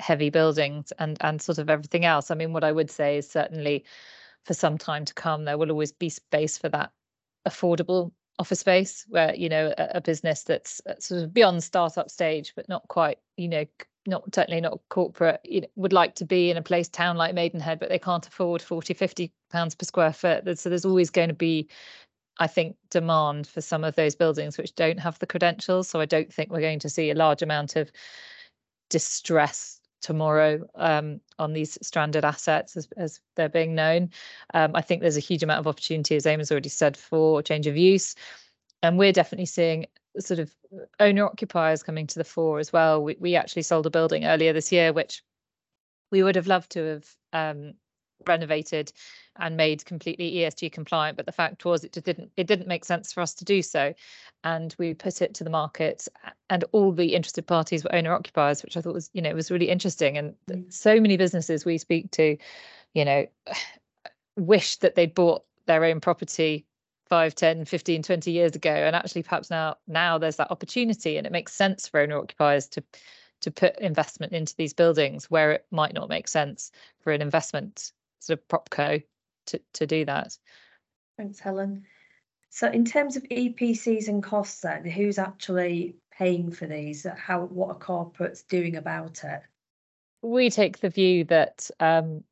heavy 0.00 0.30
buildings 0.30 0.92
and 0.98 1.18
and 1.20 1.42
sort 1.42 1.58
of 1.58 1.68
everything 1.70 2.04
else. 2.06 2.30
I 2.30 2.34
mean, 2.34 2.52
what 2.54 2.64
I 2.64 2.72
would 2.72 2.90
say 2.90 3.18
is 3.18 3.30
certainly 3.30 3.84
for 4.46 4.54
some 4.54 4.78
time 4.78 5.04
to 5.04 5.14
come, 5.14 5.44
there 5.44 5.58
will 5.58 5.70
always 5.70 5.92
be 5.92 6.08
space 6.08 6.58
for 6.58 6.70
that 6.70 6.90
affordable 7.46 8.12
office 8.38 8.60
space 8.60 9.04
where 9.08 9.34
you 9.34 9.48
know 9.48 9.72
a, 9.78 9.88
a 9.96 10.00
business 10.00 10.42
that's 10.44 10.80
uh, 10.88 10.94
sort 10.98 11.22
of 11.22 11.32
beyond 11.32 11.62
startup 11.62 12.10
stage 12.10 12.52
but 12.56 12.68
not 12.68 12.86
quite 12.88 13.18
you 13.36 13.48
know 13.48 13.64
not 14.06 14.22
certainly 14.34 14.60
not 14.60 14.80
corporate 14.88 15.40
you 15.44 15.60
know, 15.62 15.66
would 15.76 15.92
like 15.92 16.14
to 16.14 16.24
be 16.24 16.50
in 16.50 16.56
a 16.56 16.62
place 16.62 16.88
town 16.88 17.16
like 17.16 17.34
maidenhead 17.34 17.78
but 17.78 17.88
they 17.88 17.98
can't 17.98 18.26
afford 18.26 18.60
40 18.60 18.94
50 18.94 19.32
pounds 19.50 19.74
per 19.74 19.84
square 19.84 20.12
foot 20.12 20.58
so 20.58 20.68
there's 20.68 20.84
always 20.84 21.10
going 21.10 21.28
to 21.28 21.34
be 21.34 21.68
i 22.38 22.46
think 22.46 22.76
demand 22.90 23.46
for 23.46 23.60
some 23.60 23.84
of 23.84 23.94
those 23.96 24.14
buildings 24.14 24.58
which 24.58 24.74
don't 24.74 24.98
have 24.98 25.18
the 25.18 25.26
credentials 25.26 25.88
so 25.88 26.00
i 26.00 26.04
don't 26.04 26.32
think 26.32 26.50
we're 26.50 26.60
going 26.60 26.78
to 26.80 26.88
see 26.88 27.10
a 27.10 27.14
large 27.14 27.42
amount 27.42 27.76
of 27.76 27.90
distress 28.90 29.80
tomorrow 30.04 30.60
um, 30.74 31.18
on 31.38 31.54
these 31.54 31.78
stranded 31.82 32.24
assets 32.24 32.76
as, 32.76 32.86
as 32.98 33.20
they're 33.36 33.48
being 33.48 33.74
known. 33.74 34.10
Um, 34.52 34.72
I 34.74 34.82
think 34.82 35.00
there's 35.00 35.16
a 35.16 35.20
huge 35.20 35.42
amount 35.42 35.60
of 35.60 35.66
opportunity, 35.66 36.14
as 36.14 36.26
Eamon's 36.26 36.50
already 36.52 36.68
said, 36.68 36.94
for 36.96 37.42
change 37.42 37.66
of 37.66 37.76
use. 37.76 38.14
And 38.82 38.98
we're 38.98 39.12
definitely 39.12 39.46
seeing 39.46 39.86
sort 40.18 40.40
of 40.40 40.54
owner 41.00 41.24
occupiers 41.24 41.82
coming 41.82 42.06
to 42.06 42.18
the 42.18 42.24
fore 42.24 42.58
as 42.58 42.72
well. 42.72 43.02
We, 43.02 43.16
we 43.18 43.36
actually 43.36 43.62
sold 43.62 43.86
a 43.86 43.90
building 43.90 44.24
earlier 44.24 44.52
this 44.52 44.72
year, 44.72 44.92
which 44.92 45.22
we 46.10 46.22
would 46.22 46.36
have 46.36 46.46
loved 46.46 46.70
to 46.72 46.84
have 46.84 47.16
um, 47.32 47.74
renovated 48.26 48.92
and 49.36 49.56
made 49.56 49.84
completely 49.84 50.32
ESG 50.32 50.70
compliant. 50.70 51.16
But 51.16 51.26
the 51.26 51.32
fact 51.32 51.64
was, 51.64 51.84
it 51.84 51.92
just 51.92 52.06
didn't 52.06 52.30
it 52.36 52.46
didn't 52.46 52.68
make 52.68 52.84
sense 52.84 53.12
for 53.12 53.20
us 53.20 53.34
to 53.34 53.44
do 53.44 53.62
so, 53.62 53.94
and 54.44 54.74
we 54.78 54.94
put 54.94 55.22
it 55.22 55.34
to 55.34 55.44
the 55.44 55.50
market, 55.50 56.06
and 56.50 56.64
all 56.72 56.92
the 56.92 57.14
interested 57.14 57.46
parties 57.46 57.84
were 57.84 57.94
owner 57.94 58.12
occupiers, 58.12 58.62
which 58.62 58.76
I 58.76 58.80
thought 58.80 58.94
was 58.94 59.10
you 59.12 59.22
know 59.22 59.34
was 59.34 59.50
really 59.50 59.68
interesting. 59.68 60.16
And 60.16 60.34
mm. 60.48 60.72
so 60.72 61.00
many 61.00 61.16
businesses 61.16 61.64
we 61.64 61.78
speak 61.78 62.10
to, 62.12 62.36
you 62.94 63.04
know, 63.04 63.26
wish 64.36 64.76
that 64.76 64.94
they'd 64.94 65.14
bought 65.14 65.44
their 65.66 65.84
own 65.84 66.00
property 66.00 66.66
5 67.06 67.34
10 67.34 67.64
15 67.66 68.02
20 68.02 68.30
years 68.30 68.56
ago 68.56 68.70
and 68.70 68.96
actually 68.96 69.22
perhaps 69.22 69.50
now 69.50 69.76
now 69.86 70.16
there's 70.16 70.36
that 70.36 70.50
opportunity 70.50 71.16
and 71.16 71.26
it 71.26 71.32
makes 71.32 71.52
sense 71.52 71.86
for 71.86 72.00
owner 72.00 72.18
occupiers 72.18 72.66
to 72.66 72.82
to 73.40 73.50
put 73.50 73.78
investment 73.78 74.32
into 74.32 74.54
these 74.56 74.72
buildings 74.72 75.30
where 75.30 75.52
it 75.52 75.66
might 75.70 75.92
not 75.92 76.08
make 76.08 76.28
sense 76.28 76.72
for 77.00 77.12
an 77.12 77.20
investment 77.20 77.92
sort 78.20 78.38
of 78.38 78.48
prop 78.48 78.70
co 78.70 78.98
to, 79.46 79.60
to 79.74 79.86
do 79.86 80.04
that. 80.06 80.38
Thanks, 81.18 81.38
Helen. 81.38 81.84
So 82.48 82.70
in 82.70 82.84
terms 82.84 83.16
of 83.16 83.24
EPCs 83.24 84.08
and 84.08 84.22
costs 84.22 84.60
then, 84.60 84.84
who's 84.84 85.18
actually 85.18 85.96
paying 86.16 86.50
for 86.50 86.66
these? 86.66 87.06
How 87.16 87.44
what 87.46 87.68
are 87.68 87.78
corporates 87.78 88.46
doing 88.46 88.76
about 88.76 89.24
it? 89.24 89.42
We 90.22 90.50
take 90.50 90.78
the 90.78 90.88
view 90.88 91.24
that 91.24 91.68
um, 91.80 92.24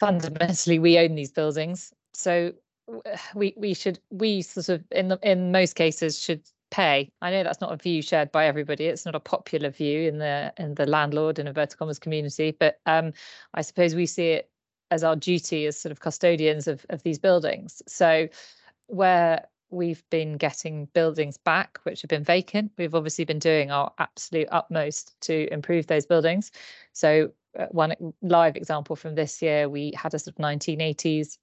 fundamentally 0.00 0.78
we 0.78 0.98
own 0.98 1.14
these 1.14 1.30
buildings. 1.30 1.92
So 2.14 2.52
we 3.34 3.54
we 3.56 3.74
should 3.74 3.98
we 4.10 4.42
sort 4.42 4.68
of 4.68 4.84
in 4.90 5.08
the 5.08 5.18
in 5.22 5.52
most 5.52 5.74
cases 5.74 6.18
should 6.18 6.42
pay. 6.70 7.12
I 7.20 7.30
know 7.30 7.44
that's 7.44 7.60
not 7.60 7.72
a 7.72 7.76
view 7.76 8.02
shared 8.02 8.32
by 8.32 8.46
everybody. 8.46 8.86
It's 8.86 9.04
not 9.04 9.14
a 9.14 9.20
popular 9.20 9.70
view 9.70 10.08
in 10.08 10.18
the 10.18 10.52
in 10.58 10.74
the 10.74 10.86
landlord 10.86 11.38
and 11.38 11.48
inverted 11.48 11.78
commerce 11.78 11.98
community, 11.98 12.56
but 12.58 12.80
um, 12.86 13.12
I 13.54 13.62
suppose 13.62 13.94
we 13.94 14.06
see 14.06 14.30
it 14.30 14.50
as 14.90 15.04
our 15.04 15.16
duty 15.16 15.66
as 15.66 15.78
sort 15.78 15.92
of 15.92 16.00
custodians 16.00 16.66
of, 16.66 16.84
of 16.90 17.02
these 17.02 17.18
buildings. 17.18 17.82
So 17.86 18.28
where 18.88 19.46
we've 19.70 20.04
been 20.10 20.36
getting 20.36 20.84
buildings 20.92 21.38
back 21.38 21.78
which 21.84 22.02
have 22.02 22.10
been 22.10 22.24
vacant, 22.24 22.72
we've 22.76 22.94
obviously 22.94 23.24
been 23.24 23.38
doing 23.38 23.70
our 23.70 23.90
absolute 23.98 24.48
utmost 24.52 25.18
to 25.22 25.50
improve 25.50 25.86
those 25.86 26.04
buildings. 26.04 26.52
So 26.92 27.30
uh, 27.58 27.66
one 27.70 27.94
live 28.20 28.56
example 28.56 28.96
from 28.96 29.14
this 29.14 29.40
year, 29.40 29.68
we 29.68 29.92
had 29.96 30.12
a 30.12 30.18
sort 30.18 30.34
of 30.36 30.42
1980s 30.42 31.38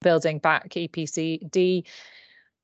building 0.00 0.38
back 0.38 0.70
EPCD, 0.70 1.84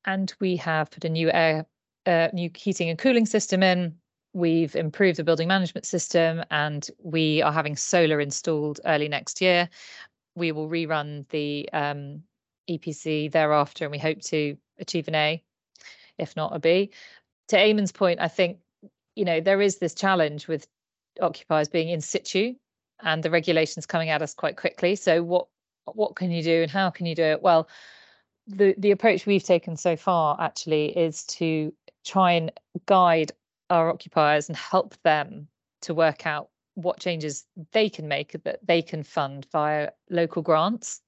and 0.05 0.35
we 0.41 0.57
have 0.57 0.91
put 0.91 1.05
a 1.05 1.09
new 1.09 1.31
air, 1.31 1.67
uh, 2.07 2.29
new 2.33 2.51
heating 2.55 2.91
and 2.91 2.99
cooling 2.99 3.27
system 3.27 3.63
in. 3.63 3.95
We've 4.33 4.75
improved 4.75 5.19
the 5.19 5.25
building 5.25 5.47
management 5.47 5.87
system 5.87 6.43
and 6.51 6.89
we 6.99 7.41
are 7.43 7.53
having 7.53 7.77
solar 7.77 8.21
installed 8.21 8.81
early 8.85 9.09
next 9.09 9.41
year 9.41 9.69
we 10.35 10.53
will 10.53 10.69
rerun 10.69 11.29
the 11.29 11.69
um, 11.73 12.23
EPC 12.69 13.31
thereafter, 13.31 13.85
and 13.85 13.93
we 13.93 13.99
hope 13.99 14.21
to 14.23 14.57
achieve 14.79 15.09
an 15.09 15.15
A, 15.15 15.43
if 16.19 16.37
not 16.37 16.55
a 16.55 16.59
B. 16.59 16.91
To 17.49 17.57
Eamon's 17.57 17.93
point, 17.93 18.21
I 18.21 18.29
think 18.29 18.59
you 19.15 19.25
know 19.25 19.41
there 19.41 19.61
is 19.61 19.79
this 19.79 19.95
challenge 19.95 20.49
with 20.49 20.67
occupiers 21.21 21.69
being 21.69 21.89
in 21.89 22.01
situ, 22.01 22.55
and 23.03 23.23
the 23.23 23.31
regulations 23.31 23.87
coming 23.87 24.11
at 24.11 24.23
us 24.23 24.35
quite 24.35 24.57
quickly. 24.57 24.97
So 24.97 25.23
what 25.23 25.47
what 25.87 26.17
can 26.17 26.31
you 26.31 26.43
do, 26.43 26.63
and 26.63 26.71
how 26.71 26.91
can 26.91 27.07
you 27.07 27.15
do 27.15 27.23
it? 27.23 27.43
Well, 27.43 27.69
the 28.47 28.75
the 28.79 28.91
approach 28.91 29.27
we've 29.27 29.45
taken 29.45 29.77
so 29.77 29.97
far 29.97 30.37
actually 30.41 30.97
is 30.97 31.25
to 31.25 31.73
try 32.05 32.33
and 32.33 32.53
guide 32.87 33.33
our 33.71 33.91
occupiers 33.91 34.49
and 34.49 34.57
help 34.57 34.95
them 35.03 35.49
to 35.83 35.95
work 35.95 36.27
out 36.27 36.49
what 36.75 37.01
changes 37.01 37.47
they 37.73 37.89
can 37.89 38.09
make 38.09 38.33
that 38.45 38.59
they 38.67 38.83
can 38.83 39.03
fund 39.03 39.47
via 39.53 39.91
local 40.11 40.43
grants. 40.43 41.01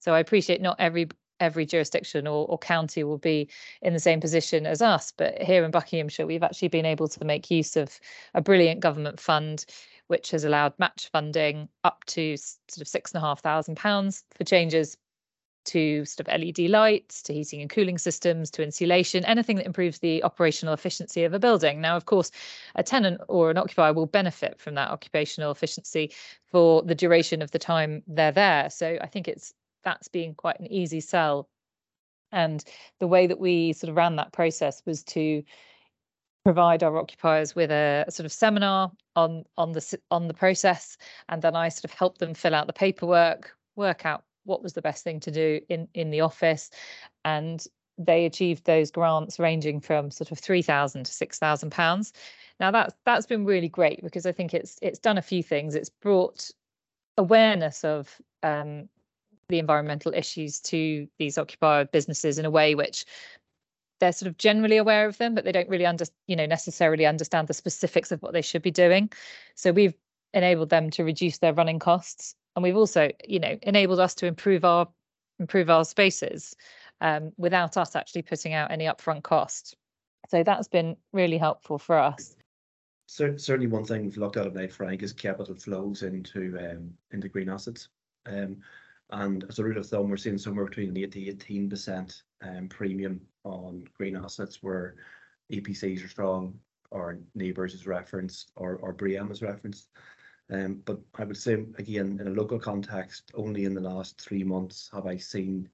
So 0.00 0.14
I 0.14 0.20
appreciate 0.20 0.60
not 0.60 0.76
every 0.78 1.08
every 1.40 1.66
jurisdiction 1.66 2.26
or, 2.26 2.46
or 2.46 2.56
county 2.56 3.02
will 3.02 3.18
be 3.18 3.48
in 3.82 3.92
the 3.92 3.98
same 3.98 4.20
position 4.20 4.64
as 4.64 4.80
us, 4.80 5.12
but 5.16 5.42
here 5.42 5.64
in 5.64 5.72
Buckinghamshire, 5.72 6.26
we've 6.26 6.42
actually 6.42 6.68
been 6.68 6.86
able 6.86 7.08
to 7.08 7.24
make 7.24 7.50
use 7.50 7.76
of 7.76 7.98
a 8.34 8.40
brilliant 8.40 8.80
government 8.80 9.18
fund 9.18 9.66
which 10.12 10.30
has 10.30 10.44
allowed 10.44 10.78
match 10.78 11.08
funding 11.10 11.70
up 11.84 12.04
to 12.04 12.36
sort 12.36 12.82
of 12.82 12.86
six 12.86 13.12
and 13.12 13.22
a 13.22 13.26
half 13.26 13.40
thousand 13.40 13.78
pounds 13.78 14.24
for 14.36 14.44
changes 14.44 14.98
to 15.64 16.04
sort 16.04 16.28
of 16.28 16.38
LED 16.38 16.58
lights, 16.68 17.22
to 17.22 17.32
heating 17.32 17.62
and 17.62 17.70
cooling 17.70 17.96
systems, 17.96 18.50
to 18.50 18.62
insulation, 18.62 19.24
anything 19.24 19.56
that 19.56 19.64
improves 19.64 20.00
the 20.00 20.22
operational 20.22 20.74
efficiency 20.74 21.24
of 21.24 21.32
a 21.32 21.38
building. 21.38 21.80
Now, 21.80 21.96
of 21.96 22.04
course, 22.04 22.30
a 22.74 22.82
tenant 22.82 23.22
or 23.26 23.50
an 23.50 23.56
occupier 23.56 23.94
will 23.94 24.04
benefit 24.04 24.60
from 24.60 24.74
that 24.74 24.90
occupational 24.90 25.50
efficiency 25.50 26.12
for 26.44 26.82
the 26.82 26.94
duration 26.94 27.40
of 27.40 27.50
the 27.52 27.58
time 27.58 28.02
they're 28.06 28.32
there. 28.32 28.68
So 28.68 28.98
I 29.00 29.06
think 29.06 29.28
it's 29.28 29.54
that's 29.82 30.08
being 30.08 30.34
quite 30.34 30.60
an 30.60 30.70
easy 30.70 31.00
sell. 31.00 31.48
And 32.32 32.62
the 33.00 33.08
way 33.08 33.26
that 33.28 33.40
we 33.40 33.72
sort 33.72 33.88
of 33.88 33.96
ran 33.96 34.16
that 34.16 34.32
process 34.32 34.82
was 34.84 35.02
to 35.04 35.42
provide 36.44 36.82
our 36.82 36.98
occupiers 36.98 37.54
with 37.54 37.70
a, 37.70 38.04
a, 38.06 38.10
sort 38.10 38.24
of 38.24 38.32
seminar 38.32 38.90
on 39.14 39.44
on 39.56 39.72
the 39.72 39.98
on 40.10 40.28
the 40.28 40.34
process 40.34 40.96
and 41.28 41.42
then 41.42 41.54
I 41.54 41.68
sort 41.68 41.84
of 41.84 41.92
help 41.92 42.18
them 42.18 42.34
fill 42.34 42.54
out 42.54 42.66
the 42.66 42.72
paperwork 42.72 43.56
work 43.76 44.04
out 44.04 44.24
what 44.44 44.62
was 44.62 44.72
the 44.72 44.82
best 44.82 45.04
thing 45.04 45.20
to 45.20 45.30
do 45.30 45.60
in 45.68 45.88
in 45.94 46.10
the 46.10 46.20
office 46.20 46.70
and 47.24 47.64
they 47.98 48.24
achieved 48.24 48.64
those 48.64 48.90
grants 48.90 49.38
ranging 49.38 49.80
from 49.80 50.10
sort 50.10 50.32
of 50.32 50.38
3000 50.38 51.04
to 51.04 51.12
6000 51.12 51.70
pounds. 51.70 52.12
Now 52.58 52.70
that's 52.70 52.94
that's 53.04 53.26
been 53.26 53.44
really 53.44 53.68
great 53.68 54.02
because 54.02 54.26
i 54.26 54.32
think 54.32 54.54
it's 54.54 54.78
it's 54.82 54.98
done 54.98 55.18
a 55.18 55.22
few 55.22 55.42
things. 55.42 55.74
It's 55.74 55.90
brought 55.90 56.50
awareness 57.18 57.84
of 57.84 58.20
um, 58.42 58.88
the 59.48 59.58
environmental 59.58 60.14
issues 60.14 60.60
to 60.60 61.06
these 61.18 61.36
occupier 61.36 61.84
businesses 61.84 62.38
in 62.38 62.46
a 62.46 62.50
way 62.50 62.74
which 62.74 63.04
they're 64.02 64.12
sort 64.12 64.28
of 64.28 64.36
generally 64.36 64.78
aware 64.78 65.06
of 65.06 65.16
them 65.18 65.32
but 65.32 65.44
they 65.44 65.52
don't 65.52 65.68
really 65.68 65.86
under 65.86 66.04
you 66.26 66.34
know 66.34 66.44
necessarily 66.44 67.06
understand 67.06 67.46
the 67.46 67.54
specifics 67.54 68.10
of 68.10 68.20
what 68.20 68.32
they 68.32 68.42
should 68.42 68.62
be 68.62 68.72
doing. 68.72 69.08
So 69.54 69.70
we've 69.70 69.94
enabled 70.34 70.70
them 70.70 70.90
to 70.90 71.04
reduce 71.04 71.38
their 71.38 71.52
running 71.52 71.78
costs 71.78 72.34
and 72.56 72.64
we've 72.64 72.76
also 72.76 73.12
you 73.26 73.38
know 73.38 73.56
enabled 73.62 74.00
us 74.00 74.16
to 74.16 74.26
improve 74.26 74.64
our 74.64 74.88
improve 75.38 75.70
our 75.70 75.84
spaces 75.84 76.56
um, 77.00 77.30
without 77.36 77.76
us 77.76 77.94
actually 77.94 78.22
putting 78.22 78.54
out 78.54 78.72
any 78.72 78.86
upfront 78.86 79.22
cost. 79.22 79.76
So 80.28 80.42
that's 80.42 80.68
been 80.68 80.96
really 81.12 81.38
helpful 81.38 81.78
for 81.78 81.96
us. 81.96 82.34
So, 83.06 83.36
certainly 83.36 83.66
one 83.66 83.84
thing 83.84 84.02
we've 84.02 84.16
looked 84.16 84.36
at 84.36 84.46
of 84.46 84.54
late, 84.54 84.72
Frank 84.72 85.02
is 85.02 85.12
capital 85.12 85.54
flows 85.54 86.02
into 86.02 86.58
um, 86.58 86.92
into 87.12 87.28
green 87.28 87.50
assets. 87.50 87.88
Um, 88.26 88.58
and 89.10 89.44
as 89.48 89.58
a 89.58 89.64
rule 89.64 89.78
of 89.78 89.86
thumb 89.86 90.08
we're 90.08 90.16
seeing 90.16 90.38
somewhere 90.38 90.64
between 90.64 90.88
an 90.88 90.96
8 90.96 91.12
to 91.12 91.28
18 91.28 91.70
percent 91.70 92.22
um, 92.42 92.68
premium 92.68 93.20
on 93.44 93.84
green 93.96 94.16
assets 94.16 94.62
where 94.62 94.96
EPCs 95.52 96.04
are 96.04 96.08
strong 96.08 96.58
or 96.90 97.18
NABERS 97.36 97.74
is 97.74 97.86
referenced 97.86 98.52
or, 98.56 98.76
or 98.76 98.92
BREEAM 98.92 99.30
is 99.30 99.42
referenced. 99.42 99.88
Um, 100.50 100.82
but 100.84 101.00
I 101.18 101.24
would 101.24 101.36
say 101.36 101.54
again, 101.78 102.18
in 102.20 102.26
a 102.26 102.30
local 102.30 102.58
context, 102.58 103.30
only 103.34 103.64
in 103.64 103.74
the 103.74 103.80
last 103.80 104.20
three 104.20 104.44
months 104.44 104.90
have 104.92 105.06
I 105.06 105.16
seen 105.16 105.68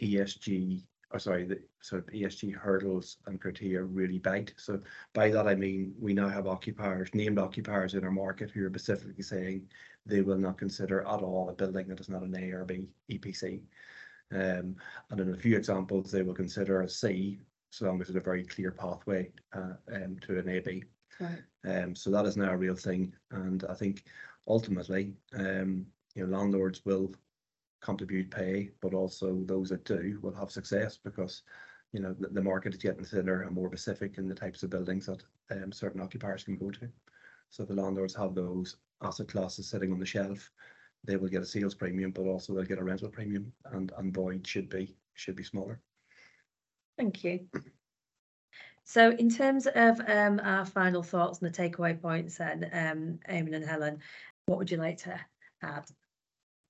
ESG 0.00 0.82
or 1.12 1.18
sorry, 1.18 1.44
the 1.44 1.60
sort 1.80 2.06
of 2.06 2.14
ESG 2.14 2.54
hurdles 2.54 3.16
and 3.26 3.40
criteria 3.40 3.82
really 3.82 4.18
bite. 4.18 4.54
So 4.56 4.80
by 5.12 5.30
that 5.30 5.48
I 5.48 5.54
mean 5.54 5.94
we 5.98 6.14
now 6.14 6.28
have 6.28 6.46
occupiers, 6.46 7.10
named 7.14 7.38
occupiers 7.38 7.94
in 7.94 8.04
our 8.04 8.12
market 8.12 8.50
who 8.50 8.64
are 8.64 8.70
specifically 8.70 9.22
saying 9.22 9.68
they 10.06 10.20
will 10.20 10.38
not 10.38 10.58
consider 10.58 11.00
at 11.00 11.20
all 11.20 11.48
a 11.48 11.52
building 11.52 11.88
that 11.88 12.00
is 12.00 12.08
not 12.08 12.22
an 12.22 12.36
A 12.36 12.52
or 12.52 12.64
B 12.64 12.86
EPC. 13.10 13.60
Um, 14.32 14.76
and 15.10 15.20
in 15.20 15.34
a 15.34 15.36
few 15.36 15.56
examples, 15.56 16.10
they 16.10 16.22
will 16.22 16.34
consider 16.34 16.82
a 16.82 16.88
C, 16.88 17.40
so 17.70 17.86
long 17.86 18.00
as 18.00 18.08
there's 18.08 18.16
a 18.16 18.24
very 18.24 18.44
clear 18.44 18.70
pathway 18.70 19.32
uh, 19.52 19.74
um, 19.94 20.18
to 20.22 20.38
an 20.38 20.48
AB. 20.48 20.84
Right. 21.20 21.42
Um, 21.64 21.94
so 21.94 22.10
that 22.10 22.26
is 22.26 22.36
now 22.36 22.52
a 22.52 22.56
real 22.56 22.76
thing, 22.76 23.12
and 23.30 23.64
I 23.68 23.74
think 23.74 24.04
ultimately, 24.48 25.14
um, 25.34 25.86
you 26.14 26.26
know, 26.26 26.36
landlords 26.36 26.84
will 26.84 27.12
contribute 27.80 28.30
pay, 28.30 28.70
but 28.80 28.94
also 28.94 29.42
those 29.46 29.70
that 29.70 29.84
do 29.84 30.18
will 30.22 30.34
have 30.34 30.50
success 30.50 30.98
because 31.02 31.42
you 31.92 32.00
know 32.00 32.14
the, 32.18 32.28
the 32.28 32.42
market 32.42 32.74
is 32.74 32.80
getting 32.80 33.04
thinner 33.04 33.42
and 33.42 33.52
more 33.54 33.68
specific 33.68 34.18
in 34.18 34.28
the 34.28 34.34
types 34.34 34.62
of 34.62 34.70
buildings 34.70 35.06
that 35.06 35.22
um, 35.50 35.72
certain 35.72 36.00
occupiers 36.00 36.44
can 36.44 36.56
go 36.56 36.70
to. 36.70 36.88
So 37.50 37.64
the 37.64 37.74
landlords 37.74 38.14
have 38.14 38.34
those 38.34 38.76
asset 39.02 39.28
classes 39.28 39.68
sitting 39.68 39.92
on 39.92 39.98
the 39.98 40.06
shelf. 40.06 40.50
They 41.04 41.16
will 41.16 41.28
get 41.28 41.42
a 41.42 41.46
sales 41.46 41.74
premium, 41.74 42.10
but 42.10 42.26
also 42.26 42.54
they'll 42.54 42.64
get 42.64 42.78
a 42.78 42.84
rental 42.84 43.08
premium, 43.08 43.52
and 43.72 43.92
and 43.96 44.14
void 44.14 44.46
should 44.46 44.68
be 44.68 44.94
should 45.14 45.36
be 45.36 45.44
smaller. 45.44 45.80
Thank 46.98 47.24
you. 47.24 47.46
So 48.84 49.10
in 49.12 49.30
terms 49.30 49.66
of 49.66 50.00
um, 50.08 50.40
our 50.42 50.66
final 50.66 51.02
thoughts 51.02 51.40
and 51.40 51.52
the 51.52 51.56
takeaway 51.56 52.00
points 52.00 52.38
then, 52.38 52.68
um, 52.72 53.20
Eamon 53.32 53.54
and 53.54 53.64
Helen, 53.64 54.00
what 54.46 54.58
would 54.58 54.70
you 54.70 54.78
like 54.78 54.98
to 54.98 55.18
add? 55.62 55.86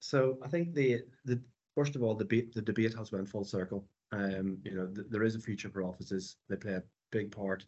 So 0.01 0.39
I 0.43 0.49
think 0.49 0.75
the 0.75 1.03
the 1.25 1.41
first 1.75 1.97
of 1.97 2.03
all, 2.03 2.15
the 2.15 2.25
debate 2.25 2.55
the 2.55 2.63
debate 2.63 2.95
has 2.95 3.11
went 3.11 3.29
full 3.29 3.45
circle. 3.45 3.87
Um, 4.13 4.59
you 4.65 4.75
know, 4.75 4.87
th- 4.87 5.07
there 5.09 5.23
is 5.23 5.35
a 5.35 5.41
future 5.41 5.71
for 5.71 5.83
offices. 5.83 6.37
They 6.49 6.57
play 6.57 6.75
a 6.75 6.83
big 7.11 7.31
part 7.31 7.65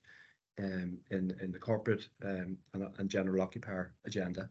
um, 0.59 0.99
in 1.11 1.37
in 1.41 1.51
the 1.51 1.59
corporate 1.59 2.09
um, 2.25 2.59
and, 2.75 2.89
and 2.99 3.09
general 3.09 3.43
occupier 3.43 3.95
agenda. 4.05 4.49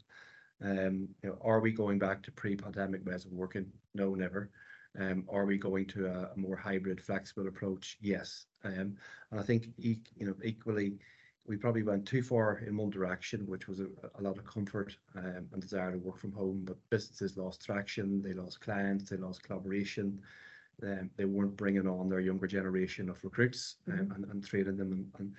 Um, 0.62 1.10
you 1.24 1.30
know, 1.30 1.38
are 1.42 1.60
we 1.60 1.72
going 1.72 2.00
back 2.00 2.22
to 2.24 2.32
pre-pandemic 2.32 3.06
ways 3.06 3.26
of 3.26 3.32
working? 3.32 3.72
No, 3.94 4.14
never. 4.16 4.52
Um, 5.00 5.26
are 5.30 5.46
we 5.46 5.58
going 5.58 5.86
to 5.88 6.08
a, 6.08 6.32
a 6.34 6.38
more 6.38 6.56
hybrid, 6.56 7.02
flexible 7.02 7.48
approach? 7.48 7.98
Yes. 8.02 8.46
Um, 8.64 8.96
and 9.32 9.40
I 9.40 9.44
think 9.44 9.70
e- 9.78 10.02
you 10.18 10.26
know 10.26 10.36
equally 10.44 11.00
we 11.48 11.58
probably 11.58 11.84
went 11.84 12.06
too 12.06 12.22
far 12.22 12.60
in 12.60 12.78
one 12.78 12.90
direction, 12.92 13.48
which 13.48 13.68
was 13.68 13.80
a, 13.80 13.88
a 14.20 14.22
lot 14.22 14.38
of 14.38 14.46
comfort 14.46 14.96
um, 15.16 15.48
and 15.52 15.62
desire 15.62 15.92
to 15.92 15.98
work 15.98 16.18
from 16.18 16.32
home. 16.34 16.62
But 16.66 16.78
businesses 16.90 17.38
lost 17.38 17.66
traction, 17.66 18.22
they 18.22 18.34
lost 18.34 18.62
clients, 18.62 19.10
they 19.10 19.18
lost 19.18 19.44
collaboration. 19.44 20.22
Um, 20.84 21.10
they 21.16 21.26
weren't 21.26 21.56
bringing 21.58 21.88
on 21.88 22.10
their 22.10 22.20
younger 22.22 22.48
generation 22.48 23.10
of 23.10 23.24
recruits 23.24 23.78
um, 23.88 23.94
Mhm. 24.08 24.16
and, 24.16 24.26
and 24.26 24.46
training 24.46 24.78
them 24.78 24.92
and, 24.94 25.12
and 25.20 25.36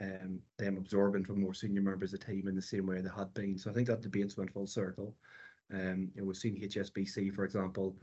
um, 0.00 0.40
them 0.58 0.76
absorbing 0.76 1.24
from 1.24 1.40
more 1.40 1.54
senior 1.54 1.82
members 1.82 2.12
of 2.12 2.20
the 2.20 2.26
team 2.26 2.48
in 2.48 2.54
the 2.54 2.62
same 2.62 2.86
way 2.86 3.00
they 3.00 3.10
had 3.14 3.32
been. 3.34 3.58
So 3.58 3.70
I 3.70 3.74
think 3.74 3.88
that 3.88 4.00
debate's 4.00 4.36
went 4.36 4.52
full 4.52 4.66
circle. 4.66 5.14
Um, 5.72 6.10
you 6.14 6.20
know, 6.20 6.26
we've 6.26 6.36
seen 6.36 6.60
HSBC, 6.60 7.34
for 7.34 7.44
example, 7.44 7.96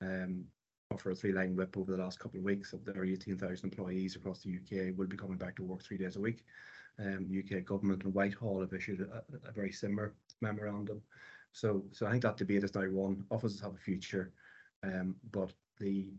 um, 0.00 0.44
offer 0.92 1.10
a 1.10 1.14
three-line 1.14 1.56
whip 1.56 1.76
over 1.76 1.92
the 1.92 2.02
last 2.02 2.20
couple 2.20 2.38
of 2.38 2.44
weeks 2.44 2.72
of 2.72 2.84
their 2.84 3.04
18,000 3.04 3.64
employees 3.64 4.16
across 4.16 4.42
the 4.42 4.56
UK 4.56 4.96
will 4.96 5.06
be 5.06 5.16
coming 5.16 5.36
back 5.36 5.56
to 5.56 5.64
work 5.64 5.82
three 5.82 5.98
days 5.98 6.16
a 6.16 6.20
week. 6.20 6.44
Um, 6.98 7.28
UK 7.30 7.64
government 7.64 8.04
and 8.04 8.14
Whitehall 8.14 8.60
have 8.60 8.72
issued 8.72 9.00
a, 9.00 9.22
a 9.48 9.52
very 9.52 9.72
similar 9.72 10.14
memorandum. 10.40 11.02
So, 11.52 11.84
so 11.92 12.06
I 12.06 12.10
think 12.10 12.22
that 12.22 12.36
debate 12.36 12.64
is 12.64 12.74
now 12.74 12.88
won. 12.88 13.24
Offices 13.30 13.60
have 13.60 13.74
a 13.74 13.78
future, 13.78 14.32
um, 14.82 15.16
but 15.32 15.52
the 15.78 16.12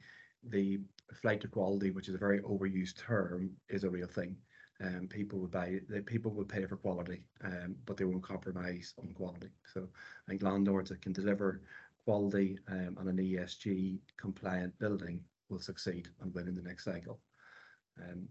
the 0.50 0.80
flight 1.22 1.42
to 1.42 1.48
quality, 1.48 1.92
which 1.92 2.10
is 2.10 2.16
a 2.16 2.20
very 2.20 2.40
overused 2.42 2.98
term, 2.98 3.52
is 3.70 3.84
a 3.84 3.90
real 3.90 4.08
thing. 4.08 4.36
Um, 4.84 5.08
people 5.10 5.40
will 5.40 5.48
buy, 5.48 5.80
the 5.90 6.02
people 6.02 6.32
will 6.32 6.46
pay 6.46 6.66
for 6.66 6.78
quality, 6.78 7.24
um, 7.44 7.76
but 7.86 7.98
they 7.98 8.06
won't 8.06 8.22
compromise 8.22 8.94
on 9.00 9.12
quality. 9.14 9.50
So 9.74 9.88
I 10.28 10.32
think 10.32 10.44
landlords 10.44 10.90
that 10.90 11.02
can 11.02 11.14
deliver 11.14 11.62
quality 12.06 12.60
um, 12.70 12.96
and 13.00 13.10
an 13.10 13.18
ESG 13.18 14.00
compliant 14.18 14.78
building 14.80 15.20
will 15.50 15.60
succeed 15.60 16.10
and 16.22 16.34
win 16.34 16.48
in 16.48 16.56
the 16.56 16.62
next 16.62 16.86
cycle. 16.86 17.20
Um, 18.02 18.28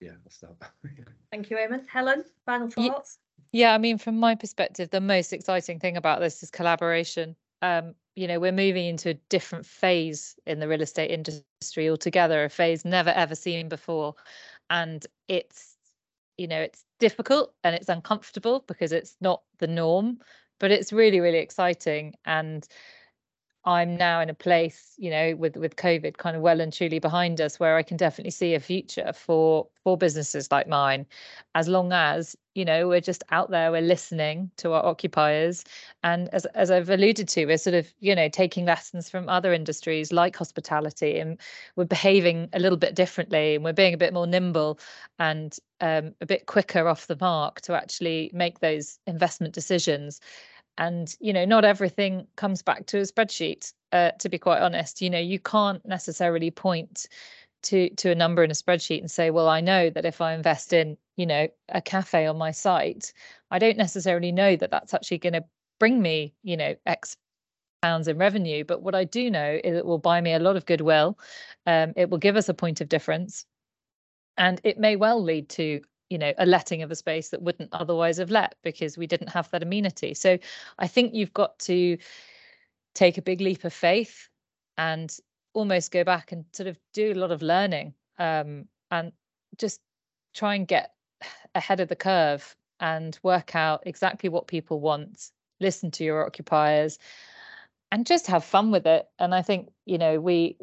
yeah, 0.00 0.12
that's 0.24 0.38
that. 0.38 0.56
Thank 1.30 1.50
you, 1.50 1.56
Eamon. 1.56 1.86
Helen, 1.88 2.24
final 2.46 2.70
thoughts? 2.70 3.18
Yeah, 3.52 3.74
I 3.74 3.78
mean, 3.78 3.98
from 3.98 4.18
my 4.18 4.34
perspective, 4.34 4.90
the 4.90 5.00
most 5.00 5.32
exciting 5.32 5.78
thing 5.78 5.96
about 5.96 6.20
this 6.20 6.42
is 6.42 6.50
collaboration. 6.50 7.36
Um, 7.62 7.94
you 8.14 8.26
know, 8.26 8.40
we're 8.40 8.52
moving 8.52 8.86
into 8.86 9.10
a 9.10 9.14
different 9.28 9.66
phase 9.66 10.36
in 10.46 10.60
the 10.60 10.68
real 10.68 10.82
estate 10.82 11.10
industry 11.10 11.90
altogether, 11.90 12.44
a 12.44 12.48
phase 12.48 12.84
never 12.84 13.10
ever 13.10 13.34
seen 13.34 13.68
before. 13.68 14.14
And 14.70 15.04
it's, 15.28 15.76
you 16.38 16.48
know, 16.48 16.60
it's 16.60 16.84
difficult 17.00 17.52
and 17.64 17.74
it's 17.74 17.88
uncomfortable 17.88 18.64
because 18.66 18.92
it's 18.92 19.16
not 19.20 19.42
the 19.58 19.66
norm, 19.66 20.20
but 20.58 20.70
it's 20.70 20.92
really, 20.92 21.20
really 21.20 21.38
exciting. 21.38 22.14
And 22.24 22.66
I'm 23.64 23.96
now 23.96 24.20
in 24.22 24.30
a 24.30 24.34
place, 24.34 24.94
you 24.96 25.10
know, 25.10 25.36
with 25.36 25.56
with 25.56 25.76
COVID 25.76 26.16
kind 26.16 26.34
of 26.34 26.40
well 26.42 26.60
and 26.62 26.72
truly 26.72 26.98
behind 26.98 27.40
us, 27.42 27.60
where 27.60 27.76
I 27.76 27.82
can 27.82 27.98
definitely 27.98 28.30
see 28.30 28.54
a 28.54 28.60
future 28.60 29.12
for 29.12 29.68
for 29.84 29.98
businesses 29.98 30.50
like 30.50 30.66
mine, 30.66 31.04
as 31.54 31.68
long 31.68 31.92
as 31.92 32.34
you 32.54 32.64
know 32.64 32.88
we're 32.88 33.02
just 33.02 33.22
out 33.30 33.50
there, 33.50 33.70
we're 33.70 33.82
listening 33.82 34.50
to 34.58 34.72
our 34.72 34.84
occupiers, 34.84 35.62
and 36.02 36.28
as 36.30 36.46
as 36.46 36.70
I've 36.70 36.88
alluded 36.88 37.28
to, 37.28 37.44
we're 37.44 37.58
sort 37.58 37.74
of 37.74 37.92
you 38.00 38.14
know 38.14 38.30
taking 38.30 38.64
lessons 38.64 39.10
from 39.10 39.28
other 39.28 39.52
industries 39.52 40.10
like 40.10 40.36
hospitality, 40.36 41.18
and 41.18 41.38
we're 41.76 41.84
behaving 41.84 42.48
a 42.54 42.60
little 42.60 42.78
bit 42.78 42.94
differently, 42.94 43.56
and 43.56 43.64
we're 43.64 43.74
being 43.74 43.92
a 43.94 43.98
bit 43.98 44.14
more 44.14 44.26
nimble 44.26 44.78
and 45.18 45.58
um, 45.82 46.14
a 46.22 46.26
bit 46.26 46.46
quicker 46.46 46.88
off 46.88 47.08
the 47.08 47.18
mark 47.20 47.60
to 47.62 47.74
actually 47.74 48.30
make 48.32 48.60
those 48.60 48.98
investment 49.06 49.52
decisions 49.52 50.18
and 50.80 51.14
you 51.20 51.32
know 51.32 51.44
not 51.44 51.64
everything 51.64 52.26
comes 52.36 52.62
back 52.62 52.86
to 52.86 52.98
a 52.98 53.02
spreadsheet 53.02 53.72
uh, 53.92 54.10
to 54.18 54.28
be 54.28 54.38
quite 54.38 54.60
honest. 54.60 55.00
You 55.00 55.10
know 55.10 55.20
you 55.20 55.38
can't 55.38 55.84
necessarily 55.86 56.50
point 56.50 57.06
to 57.62 57.90
to 57.90 58.10
a 58.10 58.14
number 58.14 58.42
in 58.42 58.50
a 58.50 58.54
spreadsheet 58.54 59.00
and 59.00 59.10
say 59.10 59.30
well 59.30 59.46
i 59.46 59.60
know 59.60 59.90
that 59.90 60.06
if 60.06 60.22
i 60.22 60.32
invest 60.32 60.72
in 60.72 60.96
you 61.18 61.26
know 61.26 61.46
a 61.68 61.82
cafe 61.82 62.24
on 62.26 62.38
my 62.38 62.50
site 62.50 63.12
i 63.50 63.58
don't 63.58 63.76
necessarily 63.76 64.32
know 64.32 64.56
that 64.56 64.70
that's 64.70 64.94
actually 64.94 65.18
going 65.18 65.34
to 65.34 65.44
bring 65.78 66.00
me 66.00 66.32
you 66.42 66.56
know 66.56 66.74
x 66.86 67.18
pounds 67.82 68.08
in 68.08 68.18
revenue. 68.18 68.64
But 68.64 68.82
what 68.82 68.94
i 68.94 69.04
do 69.04 69.30
know 69.30 69.58
is 69.62 69.76
it 69.76 69.86
will 69.86 69.98
buy 69.98 70.20
me 70.20 70.32
a 70.32 70.38
lot 70.38 70.56
of 70.56 70.66
goodwill. 70.66 71.18
Um, 71.66 71.92
it 71.96 72.10
will 72.10 72.18
give 72.18 72.36
us 72.36 72.48
a 72.48 72.54
point 72.54 72.80
of 72.80 72.88
difference. 72.88 73.46
And 74.36 74.60
it 74.64 74.78
may 74.78 74.96
well 74.96 75.22
lead 75.22 75.48
to 75.50 75.80
you 76.10 76.18
know 76.18 76.32
a 76.36 76.44
letting 76.44 76.82
of 76.82 76.90
a 76.90 76.96
space 76.96 77.30
that 77.30 77.40
wouldn't 77.40 77.70
otherwise 77.72 78.18
have 78.18 78.30
let 78.30 78.56
because 78.62 78.98
we 78.98 79.06
didn't 79.06 79.28
have 79.28 79.50
that 79.50 79.62
amenity. 79.62 80.12
So 80.12 80.38
i 80.78 80.86
think 80.86 81.14
you've 81.14 81.32
got 81.32 81.58
to 81.60 81.96
take 82.94 83.16
a 83.16 83.22
big 83.22 83.40
leap 83.40 83.64
of 83.64 83.72
faith 83.72 84.28
and 84.76 85.16
almost 85.54 85.92
go 85.92 86.04
back 86.04 86.32
and 86.32 86.44
sort 86.52 86.66
of 86.66 86.78
do 86.92 87.12
a 87.12 87.14
lot 87.14 87.30
of 87.30 87.42
learning 87.42 87.94
um, 88.18 88.66
and 88.90 89.12
just 89.56 89.80
try 90.34 90.54
and 90.54 90.66
get 90.66 90.92
ahead 91.54 91.80
of 91.80 91.88
the 91.88 91.96
curve 91.96 92.56
and 92.80 93.18
work 93.22 93.54
out 93.54 93.82
exactly 93.86 94.28
what 94.28 94.46
people 94.46 94.80
want 94.80 95.30
listen 95.60 95.90
to 95.90 96.04
your 96.04 96.26
occupiers 96.26 96.98
and 97.92 98.06
just 98.06 98.26
have 98.26 98.44
fun 98.44 98.70
with 98.70 98.86
it. 98.86 99.06
And 99.18 99.34
i 99.34 99.42
think 99.42 99.70
you 99.86 99.98
know 99.98 100.20
we 100.20 100.56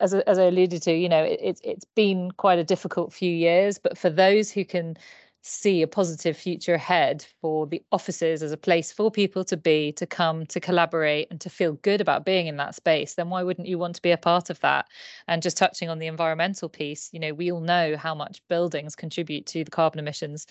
as 0.00 0.14
as 0.14 0.38
I 0.38 0.44
alluded 0.44 0.82
to, 0.82 0.92
you 0.92 1.08
know, 1.08 1.22
it, 1.22 1.40
it's 1.42 1.60
it's 1.64 1.84
been 1.94 2.30
quite 2.32 2.58
a 2.58 2.64
difficult 2.64 3.12
few 3.12 3.32
years, 3.32 3.78
but 3.78 3.96
for 3.96 4.10
those 4.10 4.50
who 4.50 4.64
can 4.64 4.96
see 5.42 5.80
a 5.80 5.86
positive 5.86 6.36
future 6.36 6.74
ahead 6.74 7.24
for 7.40 7.68
the 7.68 7.80
offices 7.92 8.42
as 8.42 8.50
a 8.50 8.56
place 8.56 8.90
for 8.90 9.12
people 9.12 9.44
to 9.44 9.56
be, 9.56 9.92
to 9.92 10.04
come, 10.04 10.44
to 10.46 10.58
collaborate, 10.58 11.28
and 11.30 11.40
to 11.40 11.48
feel 11.48 11.74
good 11.74 12.00
about 12.00 12.24
being 12.24 12.48
in 12.48 12.56
that 12.56 12.74
space, 12.74 13.14
then 13.14 13.30
why 13.30 13.42
wouldn't 13.42 13.68
you 13.68 13.78
want 13.78 13.94
to 13.94 14.02
be 14.02 14.10
a 14.10 14.16
part 14.16 14.50
of 14.50 14.58
that? 14.60 14.86
And 15.28 15.42
just 15.42 15.56
touching 15.56 15.88
on 15.88 16.00
the 16.00 16.08
environmental 16.08 16.68
piece, 16.68 17.08
you 17.12 17.20
know, 17.20 17.32
we 17.32 17.52
all 17.52 17.60
know 17.60 17.96
how 17.96 18.14
much 18.14 18.42
buildings 18.48 18.96
contribute 18.96 19.46
to 19.46 19.64
the 19.64 19.70
carbon 19.70 20.00
emissions 20.00 20.46